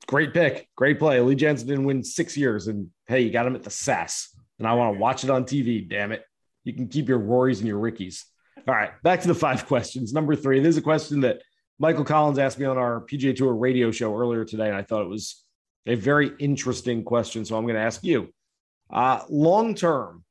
[0.07, 1.21] great pick, great play.
[1.21, 4.69] Lee Janzen didn't win six years, and hey, you got him at the SAS, and
[4.69, 5.88] I want to watch it on TV.
[5.88, 6.25] Damn it,
[6.64, 8.25] you can keep your Rorys and your Rickies.
[8.67, 10.12] All right, back to the five questions.
[10.12, 10.61] Number three.
[10.61, 11.43] This is a question that
[11.79, 15.03] Michael Collins asked me on our PGA Tour radio show earlier today, and I thought
[15.03, 15.45] it was
[15.87, 17.45] a very interesting question.
[17.45, 18.29] So I'm going to ask you,
[18.90, 20.25] uh, long term,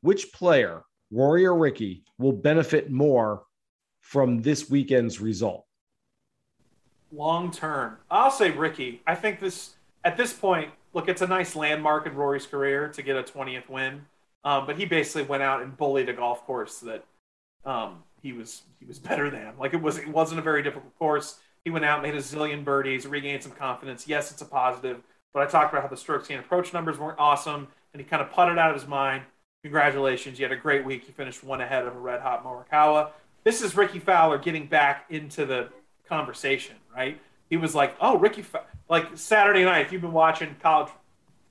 [0.00, 3.42] which player, Rory or Rickie, will benefit more
[4.00, 5.66] from this weekend's result?
[7.12, 9.02] long term, I'll say Rickie.
[9.06, 13.02] I think this at this point, look, it's a nice landmark in Rory's career to
[13.02, 14.06] get a 20th win.
[14.44, 17.04] Um, but he basically went out and bullied a golf course that
[17.64, 19.52] um, he was he was better than.
[19.58, 21.38] Like it was it wasn't a very difficult course.
[21.64, 24.08] He went out, made a zillion birdies, regained some confidence.
[24.08, 25.02] Yes, it's a positive.
[25.34, 28.22] But I talked about how the strokes gained approach numbers weren't awesome, and he kind
[28.22, 29.22] of putted out of his mind.
[29.62, 31.06] Congratulations, you had a great week.
[31.06, 33.10] You finished one ahead of a red hot Morikawa.
[33.44, 35.68] This is Rickie Fowler getting back into the
[36.08, 37.20] conversation, right?
[37.50, 38.44] He was like, "Oh, Rickie,
[38.90, 39.86] like Saturday night.
[39.86, 40.90] If you've been watching college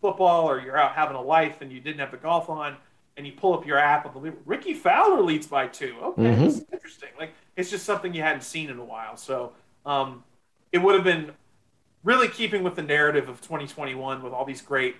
[0.02, 2.76] football or you're out having a life and you didn't have the golf on,
[3.18, 5.96] and you pull up your app of the Rickie Fowler leads by two.
[6.02, 6.40] Okay, Mhm.
[6.40, 7.10] this is interesting.
[7.18, 9.18] Like it's just something you hadn't seen in a while.
[9.18, 9.54] So
[9.86, 10.24] um,
[10.72, 11.32] it would have been
[12.04, 14.96] really keeping with the narrative of 2021 with all these great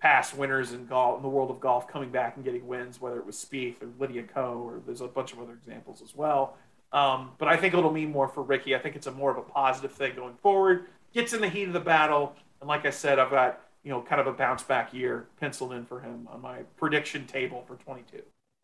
[0.00, 3.18] past winners in golf in the world of golf coming back and getting wins, whether
[3.18, 6.56] it was Spieth or Lydia Ko, or there's a bunch of other examples as well.
[6.92, 8.74] Um, but I think it'll mean more for Rickie.
[8.76, 10.86] I think it's a more of a positive thing going forward.
[11.16, 14.02] Gets in the heat of the battle, and like I said, I've got you know
[14.02, 17.76] kind of a bounce back year penciled in for him on my prediction table for
[17.76, 18.20] 22.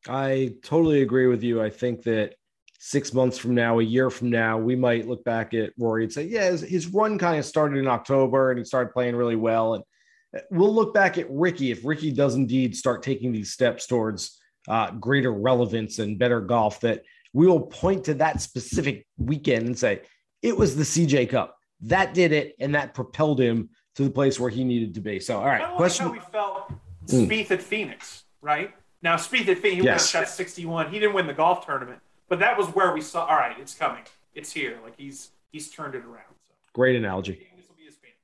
[0.07, 1.63] I totally agree with you.
[1.63, 2.35] I think that
[2.79, 6.13] six months from now, a year from now, we might look back at Rory and
[6.13, 9.37] say, yeah, his, his run kind of started in October and he started playing really
[9.37, 9.75] well.
[9.75, 9.85] And
[10.51, 14.39] we'll look back at Rickie if Rickie does indeed start taking these steps towards
[14.69, 19.79] uh, greater relevance and better golf, that we will point to that specific weekend and
[19.79, 20.03] say,
[20.43, 21.57] it was the CJ Cup.
[21.83, 22.55] That did it.
[22.61, 25.21] And that propelled him to the place where he needed to be.
[25.21, 26.07] So, all right, Kind of question.
[26.09, 26.73] like how we felt
[27.09, 27.29] Mm.
[27.29, 28.73] Spieth at Phoenix, right?
[29.03, 30.09] Now Spieth at Phoenix, he Yes.
[30.09, 30.91] shot 61.
[30.93, 33.27] He didn't win the golf tournament, but that was where we saw.
[33.27, 34.05] All right, it's coming.
[34.35, 34.79] It's here.
[34.85, 36.33] Like he's he's turned it around.
[36.47, 37.49] So Great analogy.
[37.57, 38.17] this will be his Phoenix.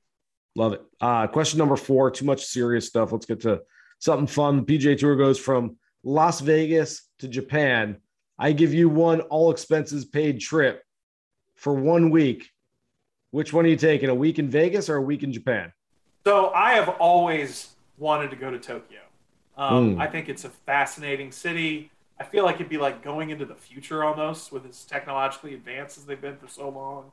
[0.55, 0.81] Love it.
[1.01, 2.09] Uh, question number four.
[2.09, 3.11] Too much serious stuff.
[3.11, 3.61] Let's get to
[3.99, 4.65] something fun.
[4.65, 7.97] PGA Tour goes from Las Vegas to Japan.
[8.39, 10.81] I give you one all expenses paid trip
[11.55, 12.49] for one week.
[13.31, 14.09] Which one are you taking?
[14.09, 15.71] A week in Vegas or a week in Japan?
[16.25, 18.99] So I have always wanted to go to Tokyo.
[19.57, 20.01] Um, Mm.
[20.01, 21.91] I think it's a fascinating city.
[22.19, 25.97] I feel like it'd be like going into the future almost with as technologically advanced
[25.97, 27.11] as they've been for so long.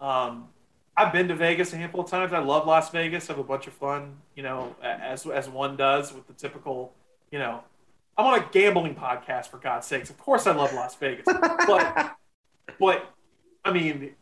[0.00, 0.48] Um,
[0.96, 2.32] I've been to Vegas a handful of times.
[2.32, 3.28] I love Las Vegas.
[3.28, 6.92] I have a bunch of fun, you know, as as one does with the typical,
[7.30, 7.62] you know.
[8.18, 10.08] I'm on a gambling podcast for God's sakes.
[10.08, 12.16] Of course, I love Las Vegas, but
[12.80, 13.10] but
[13.62, 14.14] I mean,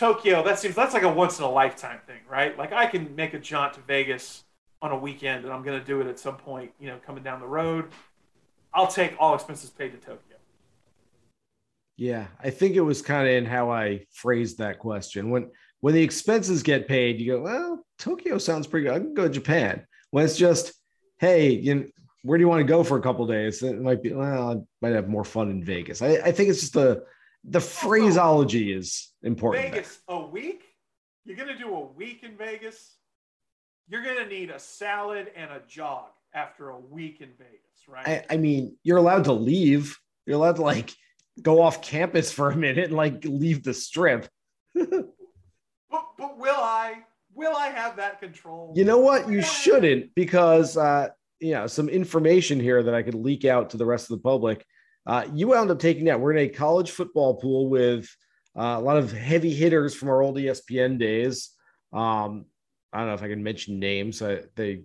[0.00, 0.42] Tokyo.
[0.42, 2.56] That seems that's like a once in a lifetime thing, right?
[2.56, 4.44] Like I can make a jaunt to Vegas
[4.80, 7.22] on a weekend, and I'm going to do it at some point, you know, coming
[7.22, 7.90] down the road.
[8.72, 10.38] I'll take all expenses paid to Tokyo.
[11.98, 15.28] Yeah, I think it was kind of in how I phrased that question.
[15.28, 18.94] When when the expenses get paid, you go, well, Tokyo sounds pretty good.
[18.94, 19.84] I can go to Japan.
[20.12, 20.72] When it's just,
[21.18, 21.84] hey, you know,
[22.22, 23.62] where do you want to go for a couple days?
[23.62, 26.00] It might be, well, I might have more fun in Vegas.
[26.00, 27.04] I, I think it's just the
[27.44, 29.64] the phraseology is important.
[29.64, 29.72] there.
[29.72, 30.64] Vegas a week?
[31.24, 32.96] You're going to do a week in Vegas?
[33.88, 38.06] You're going to need a salad and a jog after a week in Vegas, right?
[38.30, 39.98] I, I mean, you're allowed to leave.
[40.26, 40.94] You're allowed to like
[41.42, 44.28] go off campus for a minute and like leave the strip.
[44.74, 45.08] but,
[45.90, 46.98] but will I?
[47.34, 48.72] Will I have that control?
[48.76, 49.28] You know what?
[49.28, 53.76] You shouldn't because uh, you know some information here that I could leak out to
[53.76, 54.64] the rest of the public.
[55.06, 56.20] Uh, you wound up taking that.
[56.20, 58.08] We're in a college football pool with
[58.56, 61.50] uh, a lot of heavy hitters from our old ESPN days.
[61.92, 62.46] Um,
[62.92, 64.22] I don't know if I can mention names.
[64.22, 64.82] I, they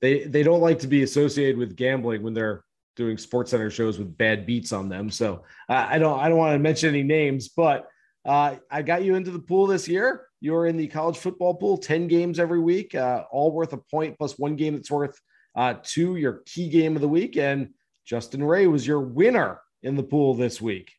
[0.00, 2.64] they they don't like to be associated with gambling when they're
[2.96, 5.10] doing sports center shows with bad beats on them.
[5.10, 7.86] So uh, I don't I don't want to mention any names, but
[8.24, 10.26] uh, I got you into the pool this year.
[10.40, 14.18] You're in the college football pool, 10 games every week, uh, all worth a point
[14.18, 15.18] plus one game that's worth
[15.54, 17.36] uh, two, your key game of the week.
[17.36, 17.70] And
[18.10, 20.94] Justin Ray was your winner in the pool this week.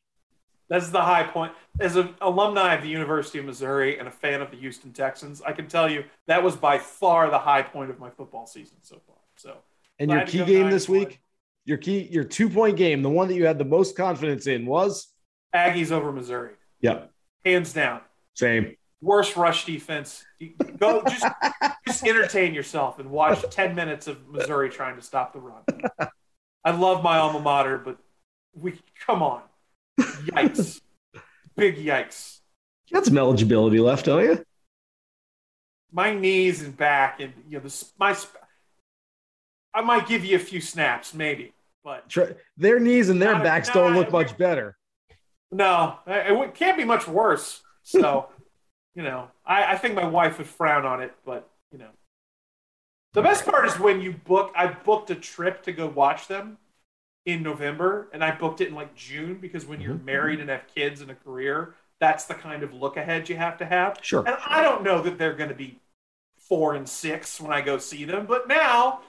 [0.69, 1.51] That's the high point.
[1.81, 5.41] As an alumni of the University of Missouri and a fan of the Houston Texans,
[5.41, 8.77] I can tell you that was by far the high point of my football season
[8.81, 9.17] so far.
[9.35, 9.57] So,
[9.99, 11.19] and your key game this week,
[11.65, 14.65] your key, your two point game, the one that you had the most confidence in
[14.65, 15.11] was
[15.53, 16.53] Aggies over Missouri.
[16.79, 17.11] Yep,
[17.43, 17.99] hands down.
[18.35, 18.77] Same.
[19.01, 20.23] Worst rush defense.
[20.77, 21.25] Go just
[21.85, 25.63] just entertain yourself and watch ten minutes of Missouri trying to stop the run.
[26.63, 27.97] I love my alma mater, but
[28.53, 29.41] we come on.
[29.99, 30.81] Yikes.
[31.55, 32.39] Big yikes.
[32.87, 34.45] You got some eligibility left, don't you?
[35.91, 38.15] My knees and back, and you know, the, my.
[39.73, 42.13] I might give you a few snaps, maybe, but
[42.57, 44.77] their knees and their backs don't look much better.
[45.51, 47.61] No, it can't be much worse.
[47.83, 48.29] So,
[48.95, 51.89] you know, I, I think my wife would frown on it, but you know,
[53.13, 54.51] the best part is when you book.
[54.55, 56.57] I booked a trip to go watch them,
[57.25, 60.05] in November, and I booked it in like June because when you're mm-hmm.
[60.05, 63.57] married and have kids and a career, that's the kind of look ahead you have
[63.59, 63.99] to have.
[64.01, 64.23] Sure.
[64.25, 65.79] And I don't know that they're going to be
[66.37, 69.01] four and six when I go see them, but now,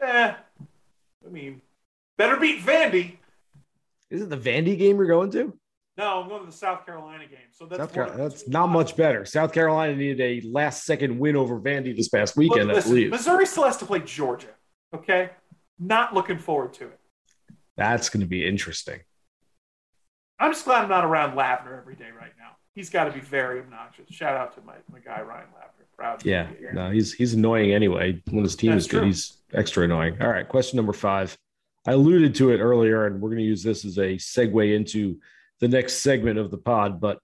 [0.00, 0.34] eh,
[1.26, 1.62] I mean,
[2.18, 3.16] better beat Vandy.
[4.10, 5.56] Is it the Vandy game you're going to?
[5.98, 7.38] No, I'm going to the South Carolina game.
[7.52, 9.24] So that's that's not much better.
[9.24, 12.94] South Carolina needed a last second win over Vandy this past weekend, Look, listen, I
[12.94, 13.10] believe.
[13.10, 14.48] Missouri still has to play Georgia.
[14.94, 15.30] Okay,
[15.78, 17.00] not looking forward to it.
[17.76, 19.00] That's going to be interesting.
[20.38, 22.56] I'm just glad I'm not around Lavner every day right now.
[22.74, 24.04] He's got to be very obnoxious.
[24.10, 25.84] Shout out to my, my guy Ryan Lavner.
[25.96, 26.22] Proud.
[26.26, 28.22] Yeah, no, he's he's annoying anyway.
[28.30, 29.06] When his team That's is good, true.
[29.06, 30.20] he's extra annoying.
[30.20, 31.34] All right, question number five.
[31.86, 35.18] I alluded to it earlier, and we're going to use this as a segue into
[35.60, 37.00] the next segment of the pod.
[37.00, 37.18] But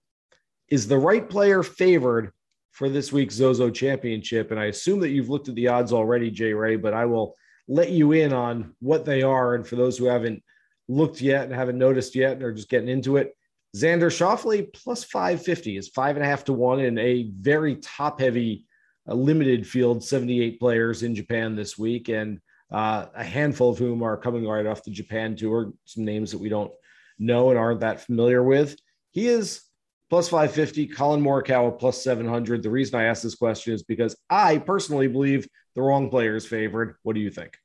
[0.68, 2.32] is the right player favored
[2.72, 4.50] for this week's Zozo Championship?
[4.50, 7.34] And I assume that you've looked at the odds already, Jay Ray, but I will
[7.68, 9.54] let you in on what they are.
[9.54, 10.42] And for those who haven't
[10.88, 13.34] looked yet and haven't noticed yet and are just getting into it,
[13.76, 18.20] Xander Schauffele plus 550 is five and a half to one in a very top
[18.20, 18.66] heavy,
[19.08, 22.08] uh, limited field, 78 players in Japan this week.
[22.08, 22.40] And
[22.70, 26.38] uh, a handful of whom are coming right off the Japan tour, some names that
[26.38, 26.72] we don't
[27.18, 28.76] know and aren't that familiar with.
[29.10, 29.62] He is
[30.10, 32.62] plus 550, Collin Morikawa plus 700.
[32.62, 36.46] The reason I ask this question is because I personally believe the wrong player is
[36.46, 36.96] favored.
[37.02, 37.56] What do you think?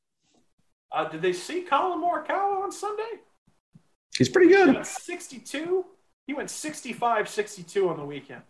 [0.91, 3.19] Uh, did they see Collin Morikawa on Sunday?
[4.17, 4.77] He's pretty good.
[4.77, 5.85] He 62.
[6.25, 8.41] He went 65 62 on the weekend.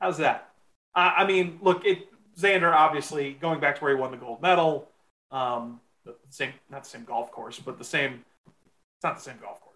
[0.00, 0.50] How's that?
[0.94, 4.42] Uh, I mean, look, it Xander obviously going back to where he won the gold
[4.42, 4.88] medal.
[5.30, 8.24] Um, the same, not the same golf course, but the same.
[8.46, 9.71] It's not the same golf course?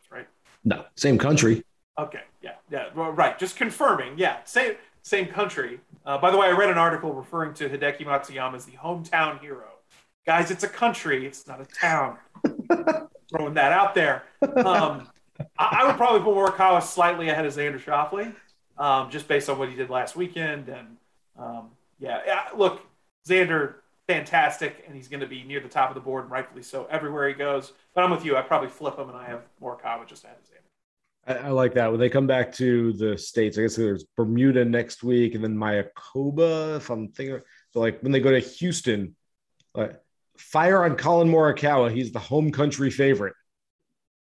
[0.66, 1.64] No, same country.
[1.98, 3.38] Okay, yeah, yeah, right.
[3.38, 5.78] Just confirming, yeah, same same country.
[6.04, 9.40] Uh, by the way, I read an article referring to Hideki Matsuyama as the hometown
[9.40, 9.68] hero.
[10.26, 12.18] Guys, it's a country, it's not a town.
[13.30, 14.24] Throwing that out there.
[14.42, 15.08] Um,
[15.56, 18.34] I, I, would probably put Morikawa slightly ahead of Xander Schauffele,
[18.76, 20.68] um, just based on what he did last weekend.
[20.68, 20.96] And
[21.38, 22.82] um, yeah, yeah, look,
[23.28, 23.74] Xander,
[24.08, 26.88] fantastic, and he's going to be near the top of the board, and rightfully so,
[26.90, 27.72] everywhere he goes.
[27.94, 28.36] But I'm with you.
[28.36, 30.55] I probably flip him, and I have Morikawa just ahead of Xander.
[31.26, 31.90] I, I, like that.
[31.90, 35.56] When they come back to the states, I guess there's Bermuda next week, and then
[35.56, 36.76] Mayakoba.
[36.76, 37.40] If I'm thinking,
[37.72, 39.16] so like when they go to Houston,
[39.74, 40.00] like
[40.38, 41.92] fire on Collin Morikawa.
[41.92, 43.34] He's the home country favorite.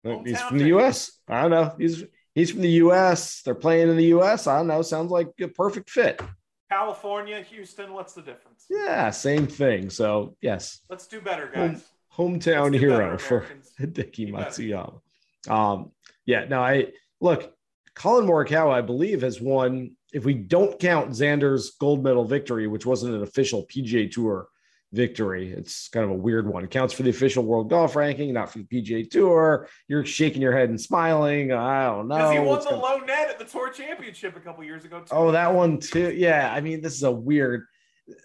[0.05, 1.11] Hometown he's from the U.S.
[1.27, 1.75] I don't know.
[1.77, 3.41] He's he's from the U.S.
[3.41, 4.47] They're playing in the U.S.
[4.47, 4.81] I don't know.
[4.81, 6.21] Sounds like a perfect fit.
[6.69, 7.93] California, Houston.
[7.93, 8.65] What's the difference?
[8.69, 9.89] Yeah, same thing.
[9.89, 11.83] So yes, let's do better, guys.
[12.09, 13.45] Home, hometown hero better, for
[13.79, 15.01] Hideki Matsuyama.
[15.49, 15.91] Um,
[16.27, 17.51] yeah, no, I look,
[17.95, 22.85] Collin Morikawa, I believe, has won, if we don't count Xander's gold medal victory, which
[22.85, 24.47] wasn't an official PGA Tour
[24.93, 25.51] victory.
[25.51, 26.63] It's kind of a weird one.
[26.63, 29.67] It counts for the official world golf ranking, not for the PGA Tour.
[29.87, 31.51] You're shaking your head and smiling.
[31.51, 32.15] I don't know.
[32.15, 32.81] Because he won the gonna...
[32.81, 34.99] low net at the Tour Championship a couple years ago.
[34.99, 35.07] Too.
[35.11, 36.13] Oh, that one too.
[36.13, 37.65] Yeah, I mean, this is a weird.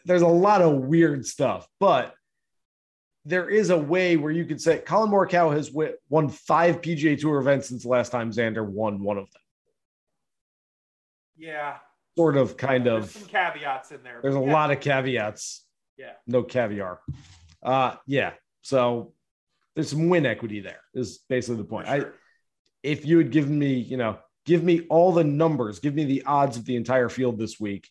[0.05, 2.14] There's a lot of weird stuff, but
[3.25, 5.70] there is a way where you could say Collin Morikawa has
[6.09, 9.43] won five PGA Tour events since the last time Xander won one of them.
[11.37, 11.77] Yeah.
[12.16, 13.11] Sort of, kind there's of.
[13.11, 14.18] Some caveats in there.
[14.23, 14.53] There's a yeah.
[14.53, 15.64] lot of caveats.
[15.97, 16.12] Yeah.
[16.27, 17.01] No caviar.
[17.62, 18.33] Uh, yeah.
[18.62, 19.12] So
[19.75, 20.81] there's some win equity there.
[20.95, 21.87] Is basically the point.
[21.87, 21.95] Sure.
[21.95, 22.05] I
[22.83, 26.25] if you had given me, you know, give me all the numbers, give me the
[26.25, 27.89] odds of the entire field this week,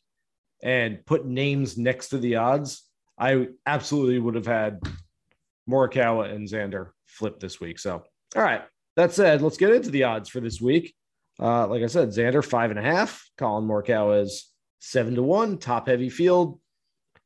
[0.61, 2.83] and put names next to the odds,
[3.17, 4.81] I absolutely would have had
[5.69, 7.79] Morikawa and Xander flip this week.
[7.79, 8.03] So,
[8.35, 8.63] all right.
[8.97, 10.93] That said, let's get into the odds for this week.
[11.39, 13.25] Uh, like I said, Xander five and a half.
[13.37, 14.49] Collin Morikawa is
[14.79, 15.57] seven to one.
[15.57, 16.59] Top heavy field.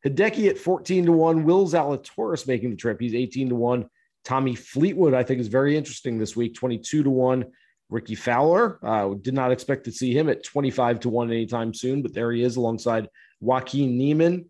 [0.05, 1.43] Hideki at 14 to 1.
[1.43, 2.99] Will Zalatoris making the trip.
[3.01, 3.89] He's 18 to 1.
[4.23, 7.45] Tommy Fleetwood, I think, is very interesting this week, 22 to 1.
[7.89, 12.01] Rickie Fowler, uh, did not expect to see him at 25 to 1 anytime soon,
[12.01, 13.09] but there he is alongside
[13.39, 14.49] Joaquin Niemann.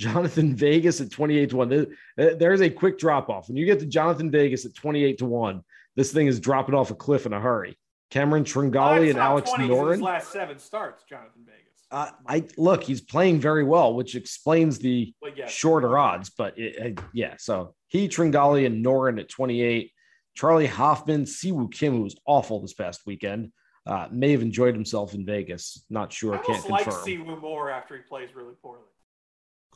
[0.00, 1.86] Jhonattan Vegas at 28 to 1.
[2.16, 3.48] There's a quick drop off.
[3.48, 5.62] When you get to Jhonattan Vegas at 28 to 1,
[5.94, 7.78] this thing is dropping off a cliff in a hurry.
[8.10, 10.00] Cameron Tringale and Alex Noren.
[10.00, 11.66] last seven starts, Jhonattan Vegas.
[11.90, 16.30] Uh, I look, he's playing very well, which explains the yes, shorter odds.
[16.30, 19.92] But it, it, yeah, so he, Tringale, and Noren at 28.
[20.34, 23.52] Charley Hoffman, Si Woo Kim, who was awful this past weekend,
[23.86, 25.84] uh, may have enjoyed himself in Vegas.
[25.88, 27.04] Not sure, I can't like confirm.
[27.04, 28.82] Si Woo more after he plays really poorly.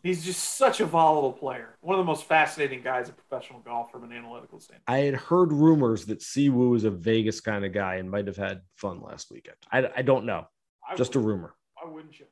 [0.03, 1.76] He's just such a volatile player.
[1.80, 4.84] One of the most fascinating guys in professional golf from an analytical standpoint.
[4.88, 8.26] I had heard rumors that Si Woo is a Vegas kind of guy and might
[8.26, 9.57] have had fun last weekend.
[9.70, 10.46] I, I don't know,
[10.88, 11.55] I just a rumor.
[11.80, 12.26] Why wouldn't you?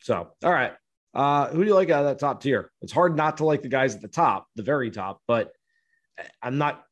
[0.00, 0.72] So, all right.
[1.14, 2.70] Uh, who do you like out of that top tier?
[2.80, 5.52] It's hard not to like the guys at the top, the very top, but
[6.42, 6.82] I'm not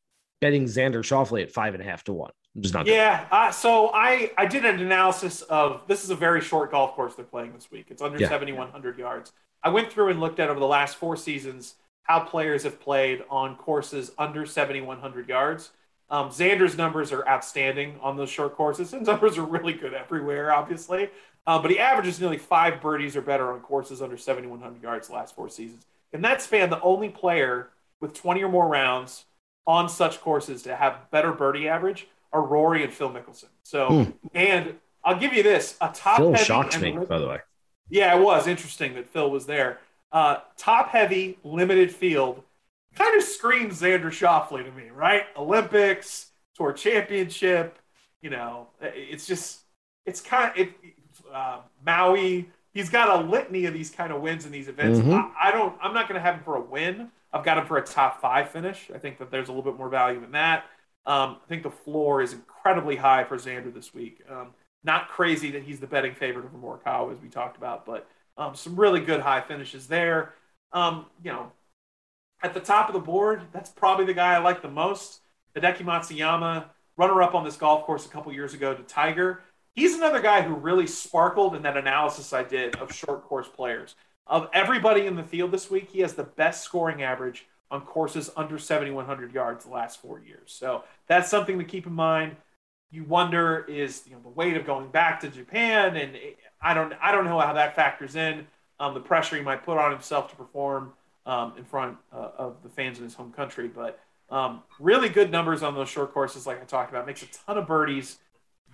[0.42, 2.30] betting Xander Schauffele at five and a half to one.
[2.54, 2.86] I'm just not.
[2.86, 3.26] Yeah.
[3.30, 7.14] Uh, so I I did an analysis of this is a very short golf course
[7.14, 7.86] they're playing this week.
[7.90, 8.28] It's under Yeah.
[8.28, 9.32] 7,100 yards.
[9.62, 13.22] I went through and looked at over the last four seasons how players have played
[13.30, 15.70] on courses under 7,100 yards.
[16.08, 18.90] Um, Xander's numbers are outstanding on those short courses.
[18.90, 21.10] His numbers are really good everywhere, obviously.
[21.46, 25.14] Uh, but he averages nearly five birdies or better on courses under 7,100 yards the
[25.14, 25.86] last four seasons.
[26.12, 29.24] In that span, the only player with 20 or more rounds
[29.66, 33.46] on such courses to have better birdie average are Rory and Phil Mickelson.
[33.62, 37.40] So, and I'll give you this: a top Phil shocks me, by the way.
[37.90, 39.80] Yeah, it was interesting that Phil was there.
[40.12, 42.42] Uh, top heavy, limited field,
[42.94, 45.24] kind of screams Xander Schauffele to me, right?
[45.36, 47.78] Olympics, Tour Championship.
[48.22, 49.60] You know, it's just
[50.06, 50.70] it's kind of it.
[51.32, 52.50] Uh, Maui.
[52.72, 55.00] He's got a litany of these kind of wins in these events.
[55.00, 55.12] Mhm.
[55.12, 55.76] I, I don't.
[55.82, 57.10] I'm not going to have him for a win.
[57.32, 58.90] I've got him for a top five finish.
[58.94, 60.64] I think that there's a little bit more value in that.
[61.06, 64.22] Um, I think the floor is incredibly high for Xander this week.
[64.28, 68.08] Um, not crazy that he's the betting favorite over Morikawa, as we talked about, but
[68.36, 70.34] um, some really good high finishes there.
[70.72, 71.52] Um, you know,
[72.42, 75.20] at the top of the board, that's probably the guy I like the most.
[75.54, 76.64] Hideki Matsuyama,
[76.96, 79.42] runner up on this golf course a couple years ago to Tiger.
[79.74, 83.94] He's another guy who really sparkled in that analysis I did of short course players.
[84.26, 88.30] Of everybody in the field this week, he has the best scoring average on courses
[88.36, 90.52] under 7,100 yards the last four years.
[90.52, 92.36] So that's something to keep in mind.
[92.90, 96.16] You wonder is you know the weight of going back to Japan, and
[96.60, 98.46] I don't I don't know how that factors in
[98.80, 100.92] um, the pressure he might put on himself to perform
[101.26, 103.68] um, in front uh, of the fans in his home country.
[103.68, 107.26] But um, really good numbers on those short courses, like I talked about, makes a
[107.26, 108.18] ton of birdies.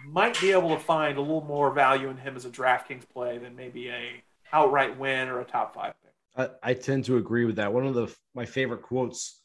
[0.06, 3.38] Might be able to find a little more value in him as a DraftKings play
[3.38, 6.50] than maybe a outright win or a top five pick.
[6.62, 7.72] I, I tend to agree with that.
[7.72, 9.40] One of the my favorite quotes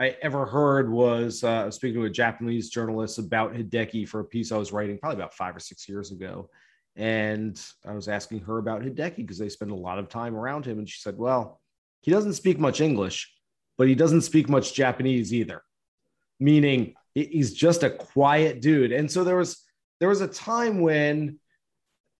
[0.00, 4.50] I ever heard was uh, speaking to a Japanese journalist about Hideki for a piece
[4.50, 6.48] I was writing probably about five or six years ago,
[6.96, 10.64] and I was asking her about Hideki because they spend a lot of time around
[10.64, 11.60] him, and she said, "Well,
[12.00, 13.30] he doesn't speak much English,
[13.76, 15.62] but he doesn't speak much Japanese either,
[16.38, 19.62] meaning he's just a quiet dude." And so there was
[19.98, 21.38] there was a time when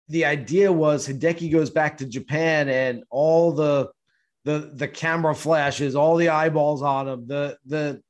[0.08, 3.90] the idea was Hideki goes back to Japan and all the
[4.44, 8.02] the the camera flashes, all the eyeballs on him, the the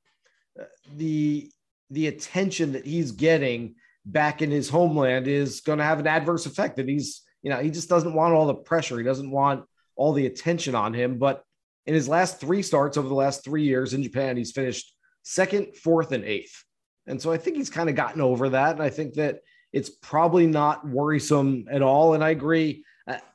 [0.95, 1.51] the
[1.91, 3.75] the attention that he's getting
[4.07, 6.77] back in his homeland is going to have an adverse effect.
[6.77, 8.99] That he's you know he just doesn't want all the pressure.
[8.99, 9.65] He doesn't want
[9.97, 11.19] all the attention on him.
[11.19, 11.45] But
[11.87, 15.77] in his last three starts over the last three years in Japan, he's finished second,
[15.77, 16.65] fourth, and eighth.
[17.07, 18.73] And so I think he's kind of gotten over that.
[18.73, 19.41] And I think that
[19.73, 22.15] it's probably not worrisome at all.
[22.15, 22.85] And I agree,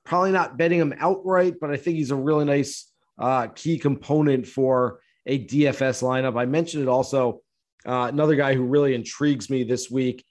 [0.03, 4.47] probably not betting him outright, but I think he's a really nice uh, key component
[4.47, 6.39] for a DFS lineup.
[6.39, 7.41] I mentioned it also.
[7.85, 10.25] Uh, another guy who really intrigues me this week.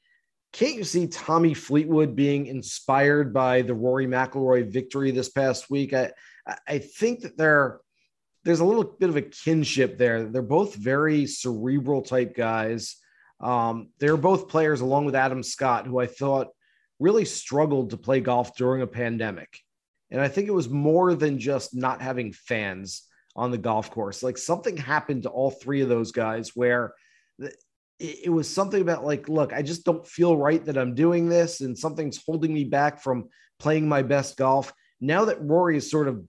[0.53, 5.93] Can't you see Tommy Fleetwood being inspired by the Rory McIlroy victory this past week?
[5.93, 6.13] I
[6.69, 7.81] I think that there
[8.45, 10.25] there's a little bit of a kinship there.
[10.25, 12.97] They're both very cerebral type guys.
[13.41, 16.49] Um, they're both players, along with Adam Scott, who I thought
[17.01, 19.59] really struggled to play golf during a pandemic.
[20.11, 23.03] And I think it was more than just not having fans
[23.37, 24.23] on the golf course.
[24.23, 26.95] Like something happened to all three of those guys where
[27.99, 31.61] it, was something about like, look, I just don't feel right that I'm doing this,
[31.61, 33.29] and something's holding me back from
[33.59, 34.73] playing my best golf.
[35.01, 36.23] Now that Rory is sort of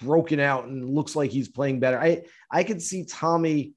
[0.00, 3.72] broken out and looks like he's playing better, I I could see Tommy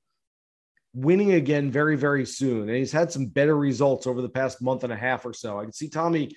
[0.99, 4.83] winning again very very soon, and he's had some better results over the past month
[4.83, 5.59] and a half or so.
[5.59, 6.35] I can see Tommy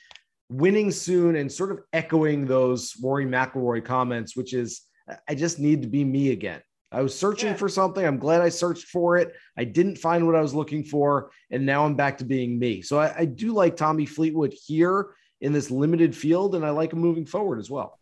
[0.48, 4.82] winning soon and sort of echoing those Rory McIlroy comments, which is
[5.28, 6.60] I just need to be me again.
[6.92, 7.56] I was searching yeah.
[7.56, 8.04] for something.
[8.04, 9.34] I'm glad I searched for it.
[9.56, 12.82] I didn't find what I was looking for, and now I'm back to being me.
[12.82, 16.92] So I, I do like Tommy Fleetwood here in this limited field, and I like
[16.92, 17.98] him moving forward as well.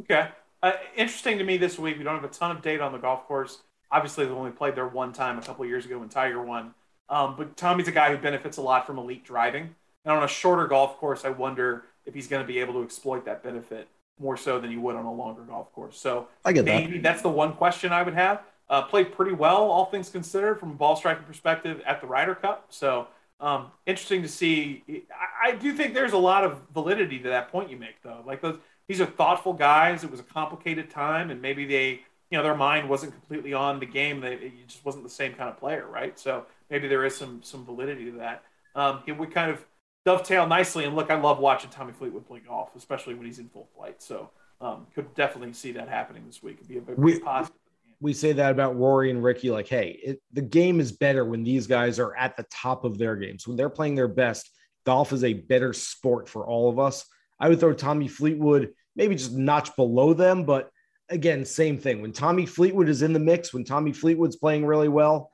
[0.00, 0.28] Okay.
[0.62, 1.98] Uh, interesting to me this week.
[1.98, 3.62] We don't have a ton of data on the golf course.
[3.92, 6.74] Obviously, they've only played there one time a couple years ago when Tiger won.
[7.08, 9.74] Um, but Tommy's a guy who benefits a lot from elite driving.
[10.04, 12.82] And on a shorter golf course, I wonder if he's going to be able to
[12.82, 13.88] exploit that benefit
[14.18, 15.98] more so than you would on a longer golf course.
[15.98, 17.02] So I get maybe that.
[17.02, 18.42] that's the one question I would have.
[18.68, 22.36] Uh, played pretty well, all things considered, from a ball striking perspective at the Ryder
[22.36, 22.66] Cup.
[22.68, 23.08] So
[23.40, 24.84] um, interesting to see.
[24.88, 28.22] I, I, do think there's a lot of validity to that point you make, though.
[28.24, 30.04] Like those, these are thoughtful guys.
[30.04, 33.80] It was a complicated time, and maybe they, you know, their mind wasn't completely on
[33.80, 34.20] the game.
[34.20, 36.18] They, it just wasn't the same kind of player, right?
[36.18, 38.44] So maybe there is some some validity to that.
[38.74, 39.64] Um, it would kind of
[40.04, 40.84] dovetail nicely.
[40.84, 44.00] And look, I love watching Tommy Fleetwood play golf, especially when he's in full flight.
[44.00, 46.56] So um, could definitely see that happening this week.
[46.56, 47.56] It'd be a very we, positive.
[48.00, 51.42] We say that about Rory and Rickie, like, hey, it, the game is better when
[51.42, 53.46] these guys are at the top of their games.
[53.46, 54.48] When they're playing their best,
[54.86, 57.04] golf is a better sport for all of us.
[57.38, 60.70] I would throw Tommy Fleetwood maybe just notch below them, but
[61.10, 62.00] again, same thing.
[62.00, 65.30] When Tommy Fleetwood is in the mix, when Tommy Fleetwood's playing really well,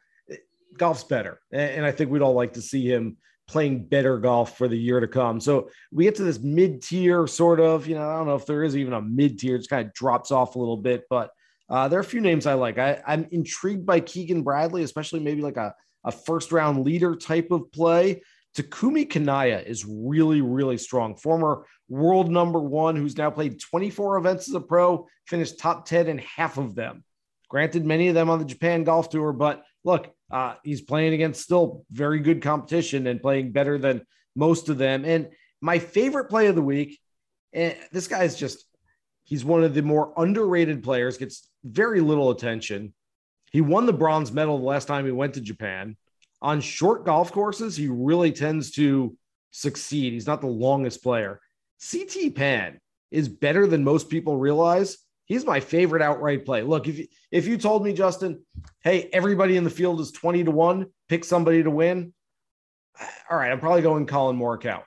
[0.77, 1.41] golf's better.
[1.53, 3.17] And I think we'd all like to see him
[3.49, 5.41] playing better golf for the year to come.
[5.41, 8.47] So we get to this mid tier sort of, you know, I don't know if
[8.47, 11.31] there is even a mid tier, it kind of drops off a little bit, but
[11.69, 12.79] uh, there are a few names I like.
[12.79, 15.75] I, I'm intrigued by Keegan Bradley, especially maybe like a,
[16.05, 18.23] a first round leader type of play.
[18.57, 21.15] Takumi Kanaya is really, really strong.
[21.15, 26.09] Former world number one, who's now played 24 events as a pro, finished top 10
[26.09, 27.05] in half of them.
[27.49, 31.43] Granted, many of them on the Japan Golf Tour, but look, uh, he's playing against
[31.43, 34.03] still very good competition and playing better than
[34.35, 35.05] most of them.
[35.05, 35.29] And
[35.61, 36.99] my favorite play of the week,
[37.53, 38.65] and this guy is just,
[39.25, 42.95] he's one of the more underrated players, gets very little attention.
[43.53, 45.97] He won the bronze medal the last time he went to Japan.
[46.43, 49.17] On short golf courses, he really tends to
[49.51, 50.13] succeed.
[50.13, 51.41] He's not the longest player.
[51.91, 52.81] CT Pan
[53.11, 56.63] is better than most people realize he's my favorite outright play.
[56.63, 58.45] Look, if you, if you told me, Justin,
[58.83, 62.13] hey, everybody in the field is 20 to 1, pick somebody to win.
[63.31, 64.83] All right, I'm probably going Collin Morikawa.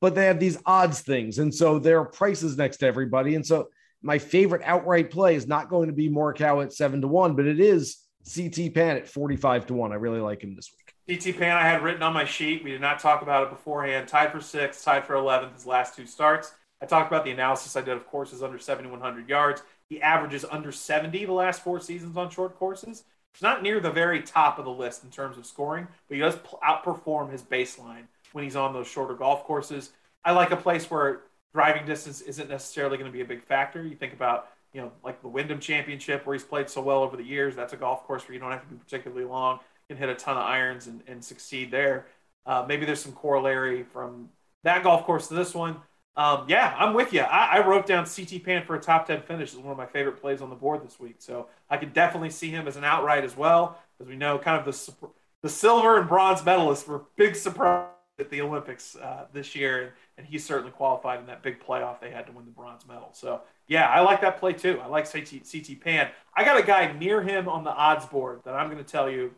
[0.00, 1.38] But they have these odds things.
[1.38, 3.36] And so there are prices next to everybody.
[3.36, 3.68] And so
[4.02, 7.46] my favorite outright play is not going to be Morikawa at 7 to 1, but
[7.46, 9.92] it is CT Pan at 45 to 1.
[9.92, 10.94] I really like him this week.
[11.20, 12.62] CT Pan, I had written on my sheet.
[12.62, 14.08] We did not talk about it beforehand.
[14.08, 16.52] Tied for sixth, tied for 11th, his last two starts.
[16.80, 19.62] I talked about the analysis I did of courses under 7,100 yards.
[19.88, 23.04] He averages under 70 the last four seasons on short courses.
[23.32, 26.20] It's not near the very top of the list in terms of scoring, but he
[26.20, 29.90] does outperform his baseline when he's on those shorter golf courses.
[30.24, 33.82] I like a place where driving distance isn't necessarily going to be a big factor.
[33.82, 37.16] You think about, you know, like the Wyndham Championship where he's played so well over
[37.16, 37.54] the years.
[37.54, 39.60] That's a golf course where you don't have to be particularly long.
[39.88, 42.06] Can hit a ton of irons and, and succeed there.
[42.46, 44.28] Uh, maybe there's some corollary from
[44.64, 45.76] that golf course to this one.
[46.16, 47.20] Um, yeah, I'm with you.
[47.20, 49.86] I, I, wrote down CT Pan for a top 10 finish as one of my
[49.86, 51.16] favorite plays on the board this week.
[51.20, 54.58] So I could definitely see him as an outright as well, as we know, kind
[54.58, 55.08] of the,
[55.40, 59.94] the silver and bronze medalists were big surprise at the Olympics uh, this year.
[60.18, 63.08] And he certainly qualified in that big playoff they had to win the bronze medal.
[63.12, 64.80] So yeah, I like that play too.
[64.82, 66.08] I like CT, CT Pan.
[66.34, 69.10] I got a guy near him on the odds board that I'm going to tell
[69.10, 69.32] you.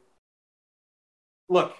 [1.48, 1.76] Look,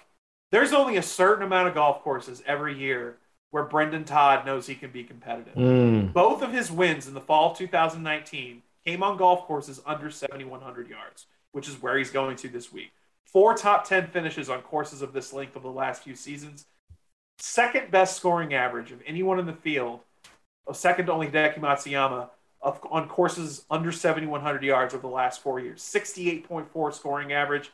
[0.51, 3.17] there's only a certain amount of golf courses every year
[3.51, 5.55] where Brendan Todd knows he can be competitive.
[5.55, 6.13] Mm.
[6.13, 10.89] Both of his wins in the fall of 2019 came on golf courses under 7,100
[10.89, 12.91] yards, which is where he's going to this week.
[13.25, 16.65] Four top 10 finishes on courses of this length of the last few seasons.
[17.39, 19.99] Second best scoring average of anyone in the field,
[20.73, 22.29] second only to Hideki Matsuyama,
[22.65, 25.81] of, on courses under 7,100 yards over the last four years.
[25.81, 27.71] 68.4 scoring average,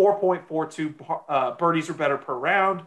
[0.00, 2.82] 4.42 uh, birdies or better per round.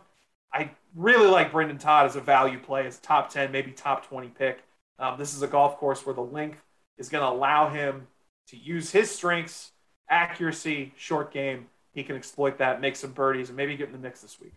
[0.52, 4.30] I really like Brendan Todd as a value play, as top 10, maybe top 20
[4.30, 4.64] pick.
[4.98, 6.60] Um, this is a golf course where the length
[6.98, 8.08] is going to allow him
[8.48, 9.72] to use his strengths,
[10.10, 11.68] accuracy, short game.
[11.94, 14.54] He can exploit that, make some birdies, and maybe get in the mix this week.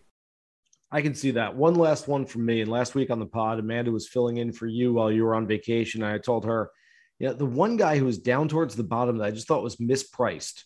[0.91, 1.55] I can see that.
[1.55, 2.63] One last one from me.
[2.63, 5.35] And last week on the pod, Amanda was filling in for you while you were
[5.35, 6.03] on vacation.
[6.03, 6.71] I told her,
[7.19, 9.77] yeah, the one guy who was down towards the bottom that I just thought was
[9.77, 10.63] mispriced.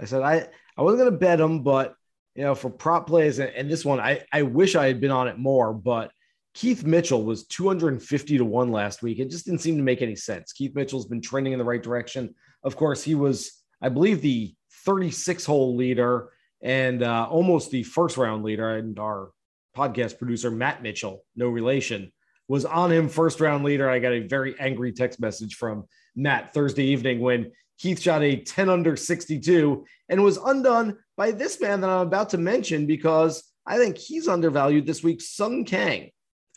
[0.00, 1.94] I said I I wasn't to bet him, but
[2.38, 5.10] you know, for prop plays, and, and this one, I, I wish I had been
[5.10, 6.12] on it more, but
[6.54, 9.18] Keith Mitchell was 250 to 1 last week.
[9.18, 10.52] It just didn't seem to make any sense.
[10.52, 12.34] Keith Mitchell's been trending in the right direction.
[12.62, 16.30] Of course, he was, I believe, the 36 hole leader
[16.62, 18.76] and uh, almost the first round leader.
[18.76, 19.30] And our
[19.76, 22.12] podcast producer, Matt Mitchell, no relation,
[22.48, 23.88] was on him first round leader.
[23.88, 25.84] I got a very angry text message from
[26.16, 31.60] Matt Thursday evening when Keith shot a 10 under 62 and was undone by this
[31.60, 36.10] man that I'm about to mention because I think he's undervalued this week, Sung Kang.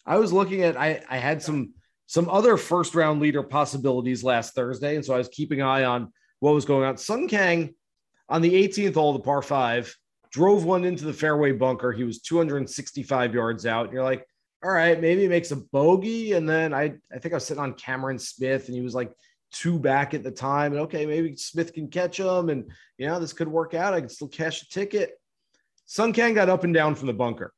[0.06, 1.74] I was looking at I, I had some
[2.08, 5.84] some other first round leader possibilities last Thursday, and so I was keeping an eye
[5.84, 6.98] on what was going on.
[6.98, 7.76] Sung Kang
[8.28, 9.96] on the 18th hole, the par five,
[10.32, 11.92] drove one into the fairway bunker.
[11.92, 13.86] He was 265 yards out.
[13.86, 14.26] And you're like,
[14.64, 16.34] all right, maybe he makes a bogey.
[16.34, 19.14] And then I I think I was sitting on Cameron Smith, and he was like
[19.52, 20.74] two back at the time.
[20.74, 23.94] And okay, maybe Smith can catch him, and you know this could work out.
[23.94, 25.20] I can still cash a ticket.
[25.86, 27.54] Sung Kang got up and down from the bunker.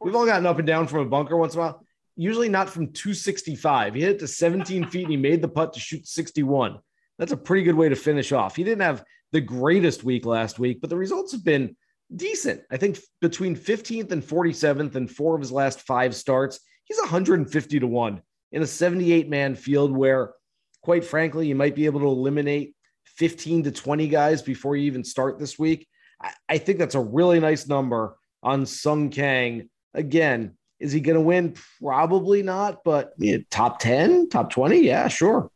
[0.00, 1.86] We've all gotten up and down from a bunker once in a while.
[2.16, 3.94] Usually not from 265.
[3.94, 6.78] He hit it to 17 feet and he made the putt to shoot 61.
[7.18, 8.56] That's a pretty good way to finish off.
[8.56, 11.76] He didn't have the greatest week last week, but the results have been
[12.14, 12.62] decent.
[12.70, 17.80] I think between 15th and 47th and four of his last five starts, he's 150
[17.80, 20.32] to 1 in a 78 man field where,
[20.82, 22.74] quite frankly, you might be able to eliminate
[23.04, 25.86] 15 to 20 guys before you even start this week.
[26.48, 31.20] I, think that's a really nice number on Sung Kang Again, is he going to
[31.20, 31.54] win?
[31.80, 34.80] Probably not, but yeah, top 10, top 20?
[34.80, 35.50] Yeah, sure.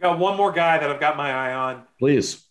[0.00, 1.84] Got one more guy that I've got my eye on.
[1.98, 2.44] Please.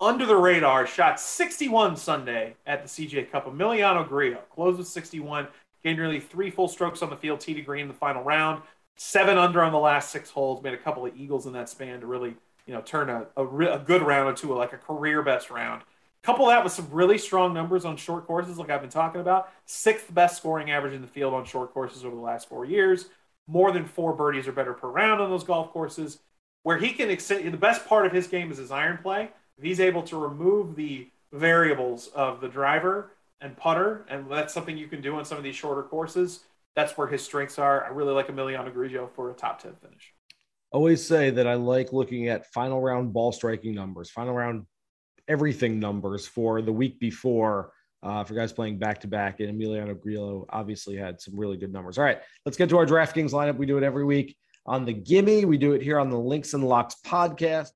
[0.00, 3.46] Under the radar, shot 61 Sunday at the CJ Cup.
[3.46, 5.46] Emiliano Grillo closed with 61,
[5.82, 8.62] gained nearly three full strokes on the field, tee to green in the final round.
[8.96, 12.00] Seven under on the last six holes, made a couple of eagles in that span
[12.00, 12.34] to really,
[12.66, 15.82] you know, turn a, a, a good round into a, like a career best round.
[16.22, 19.52] Couple that with some really strong numbers on short courses, like I've been talking about.
[19.66, 23.10] Sixth best scoring average in the field on short courses over the last four years.
[23.46, 26.18] More than four birdies or better per round on those golf courses.
[26.62, 29.30] Where he can extend the best part of his game is his iron play.
[29.60, 34.88] He's able to remove the variables of the driver and putter, and that's something you
[34.88, 36.40] can do on some of these shorter courses.
[36.74, 37.84] That's where his strengths are.
[37.84, 40.12] I really like Emiliano Grillo for a top 10 finish.
[40.72, 44.66] Always say that I like looking at final round ball striking numbers, final round
[45.28, 49.40] everything numbers for the week before uh, for guys playing back to back.
[49.40, 51.96] And Emiliano Grillo obviously had some really good numbers.
[51.96, 53.56] All right, let's get to our DraftKings lineup.
[53.56, 54.36] We do it every week
[54.66, 55.44] on the Gimme.
[55.44, 57.70] We do it here on the Links and Locks podcast.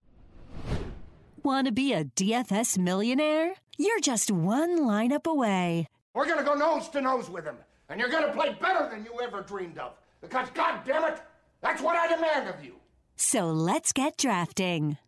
[1.45, 3.55] Want to be a DFS millionaire?
[3.79, 5.87] You're just one lineup away.
[6.15, 7.57] We're going to go nose to nose with him,
[7.89, 9.93] and you're going to play better than you ever dreamed of.
[10.21, 11.21] Because, God damn it,
[11.61, 12.75] that's what I demand of you.
[13.17, 14.99] So let's get drafting.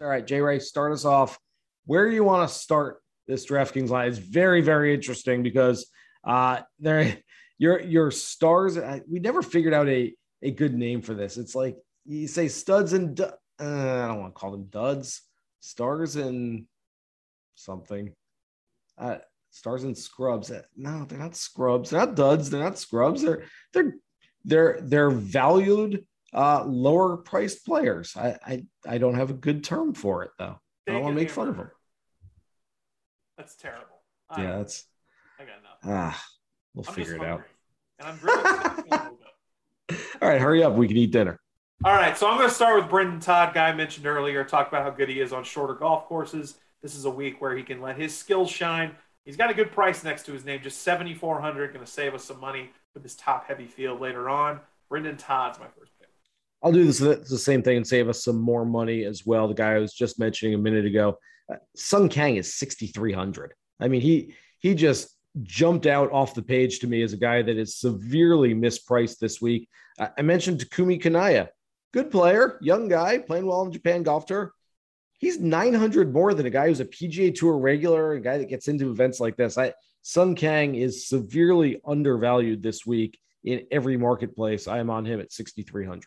[0.00, 1.38] All right, Jay Ray, start us off.
[1.84, 2.98] Where do you want to start
[3.28, 4.08] this DraftKings line?
[4.08, 5.88] It's very, very interesting because
[6.24, 7.16] uh, there,
[7.58, 8.78] your your stars.
[9.08, 10.12] We never figured out a
[10.42, 11.36] a good name for this.
[11.36, 13.20] It's like you say studs and
[13.60, 13.64] uh,
[14.04, 15.22] I don't want to call them duds,
[15.60, 16.66] stars and
[17.54, 18.12] something.
[18.98, 19.18] Uh,
[19.50, 20.50] stars and scrubs.
[20.50, 21.90] Uh, no, they're not scrubs.
[21.90, 22.50] They're not duds.
[22.50, 23.22] They're not scrubs.
[23.22, 23.94] They're they're
[24.44, 28.16] they're they're valued uh, lower priced players.
[28.16, 30.58] I, I I don't have a good term for it though.
[30.88, 31.70] I don't want to make fun of them.
[33.36, 34.02] That's terrible.
[34.30, 34.84] I yeah, that's.
[35.38, 35.90] I got nothing.
[35.92, 36.24] Ah,
[36.74, 37.42] we'll I'm figure it out.
[37.98, 38.90] And I'm really
[40.22, 40.74] All right, hurry up.
[40.74, 41.38] We can eat dinner.
[41.84, 44.42] All right, so I'm going to start with Brendan Todd, guy I mentioned earlier.
[44.44, 46.56] Talk about how good he is on shorter golf courses.
[46.82, 48.92] This is a week where he can let his skills shine.
[49.26, 51.72] He's got a good price next to his name, just 7,400.
[51.74, 54.60] Going to save us some money with this top heavy field later on.
[54.88, 56.08] Brendan Todd's my first pick.
[56.62, 59.46] I'll do this the same thing and save us some more money as well.
[59.46, 61.18] The guy I was just mentioning a minute ago,
[61.52, 63.52] uh, Sung Kang is 6,300.
[63.80, 67.42] I mean, he he just jumped out off the page to me as a guy
[67.42, 69.68] that is severely mispriced this week.
[69.98, 71.50] I mentioned Takumi Kanaya,
[71.92, 74.52] good player, young guy, playing well in Japan Golf Tour.
[75.18, 78.68] He's 900 more than a guy who's a PGA Tour regular, a guy that gets
[78.68, 79.56] into events like this.
[79.56, 79.72] I
[80.02, 84.68] Sung Kang is severely undervalued this week in every marketplace.
[84.68, 86.04] I am on him at 6,300.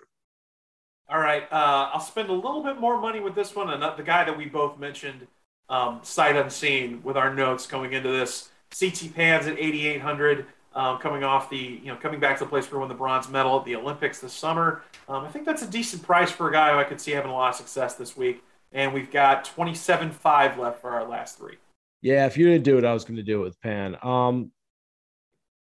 [1.09, 4.03] All right, uh, I'll spend a little bit more money with this one, and the
[4.03, 5.27] guy that we both mentioned,
[5.67, 8.49] um, sight unseen, with our notes going into this.
[8.77, 12.65] CT Pans at 8,800, um, coming off the, you know, coming back to the place
[12.65, 14.83] where he won the bronze medal at the Olympics this summer.
[15.07, 17.31] Um, I think that's a decent price for a guy who I could see having
[17.31, 18.43] a lot of success this week.
[18.71, 21.55] And we've got 27.5 left for our last three.
[22.01, 23.97] Yeah, if you didn't do it, I was going to do it with Pan.
[24.03, 24.51] Um,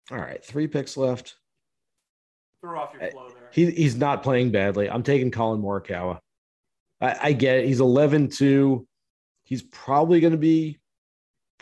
[0.09, 1.35] all right, three picks left.
[2.61, 4.89] Throw off your flow there he, he's not playing badly.
[4.89, 6.19] I'm taking Collin Morikawa.
[6.99, 7.65] I, I get it.
[7.67, 8.87] He's 11 2.
[9.43, 10.79] He's probably going to be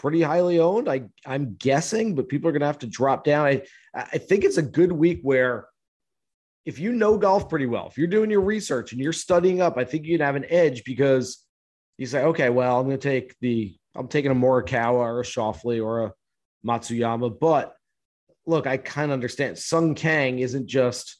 [0.02, 0.89] pretty highly owned.
[0.89, 3.45] I I'm guessing, but people are going to have to drop down.
[3.45, 3.62] I
[3.93, 5.68] I think it's a good week where
[6.66, 9.78] if you know golf pretty well, if you're doing your research and you're studying up,
[9.78, 11.45] I think you can have an edge because
[11.97, 15.24] you say, okay, well, I'm going to take the I'm taking a Morikawa or a
[15.24, 16.14] Schauffele or a
[16.66, 17.76] Matsuyama, but
[18.47, 19.60] look, I kind of understand.
[19.60, 21.18] Sung Kang isn't just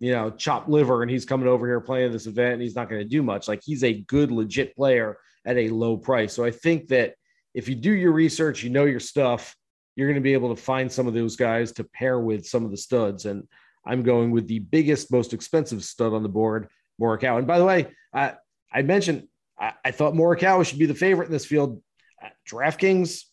[0.00, 2.88] you know chopped liver and he's coming over here playing this event and he's not
[2.88, 3.46] going to do much.
[3.46, 6.32] Like he's a good legit player at a low price.
[6.32, 7.14] So I think that
[7.54, 9.56] if you do your research, you know your stuff,
[9.96, 12.64] you're going to be able to find some of those guys to pair with some
[12.64, 13.26] of the studs.
[13.26, 13.46] And
[13.84, 16.68] I'm going with the biggest, most expensive stud on the board,
[17.00, 17.38] Morikawa.
[17.38, 18.34] And by the way, I,
[18.72, 19.28] I mentioned
[19.58, 21.82] I, I thought Morikawa should be the favorite in this field.
[22.22, 23.24] Uh, DraftKings,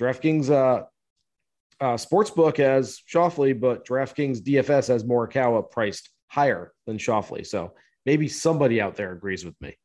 [0.00, 0.84] DraftKings uh,
[1.80, 2.58] uh, Sportsbook
[3.12, 7.46] Schauffele, but DraftKings DFS has Morikawa priced higher than Schauffele.
[7.46, 7.74] So
[8.06, 9.76] maybe somebody out there agrees with me.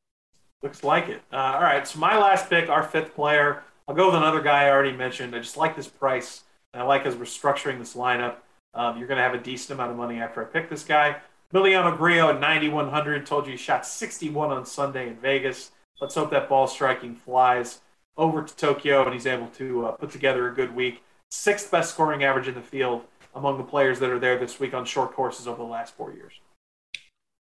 [0.61, 1.21] Looks like it.
[1.31, 3.63] Uh, all right, so my last pick, our fifth player.
[3.87, 5.35] I'll go with another guy I already mentioned.
[5.35, 6.43] I just like this price,
[6.73, 8.37] and I like as we're structuring this lineup.
[8.73, 11.17] Um, you're going to have a decent amount of money after I pick this guy.
[11.53, 13.25] Emiliano Grillo at 9,100.
[13.25, 15.71] Told you he shot 61 on Sunday in Vegas.
[16.01, 17.79] Let's hope that ball striking flies
[18.17, 21.03] over to Tokyo and he's able to uh, put together a good week.
[21.29, 23.03] Sixth best scoring average in the field
[23.33, 26.13] among the players that are there this week on short courses over the last four
[26.13, 26.33] years.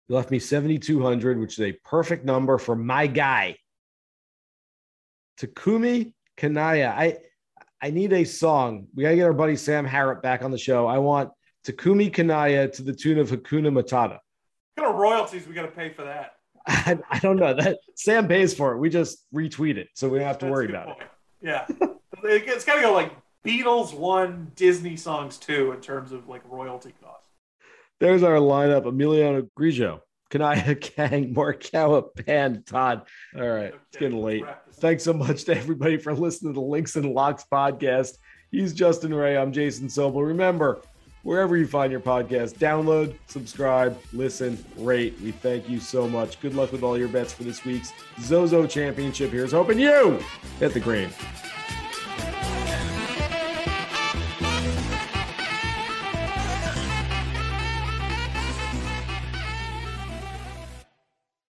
[0.09, 3.57] You left me 7,200, which is a perfect number for my guy.
[5.40, 6.90] Takumi Kanaya.
[6.96, 7.18] I
[7.82, 8.86] I need a song.
[8.94, 10.86] We gotta get our buddy Sam Harrop back on the show.
[10.86, 11.30] I want
[11.66, 14.18] Takumi Kanaya to the tune of Hakuna Matata.
[14.74, 16.32] What kind of royalties we gotta pay for that?
[16.66, 17.55] I, I don't know.
[17.55, 18.78] That Sam pays for it.
[18.78, 21.09] We just retweet it, so we don't have to That's worry about point.
[21.42, 21.66] Yeah,
[22.24, 23.12] It- it's gotta go like
[23.44, 27.24] Beatles one, Disney songs two in terms of like royalty costs.
[28.05, 33.07] There's our lineup: Emiliano Grillo, Kanaya Kang, Morikawa, Pan, Todd.
[33.34, 34.44] All right, it's getting late.
[34.74, 38.18] Thanks so much to everybody for listening to the Links and Locks podcast.
[38.50, 39.38] He's Justin Ray.
[39.38, 40.26] I'm Jason Sobel.
[40.26, 40.82] Remember,
[41.22, 45.18] wherever you find your podcast, download, subscribe, listen, rate.
[45.22, 46.38] We thank you so much.
[46.42, 49.30] Good luck with all your bets for this week's Zozo Championship.
[49.30, 50.22] Here's hoping you
[50.61, 51.09] hit the green.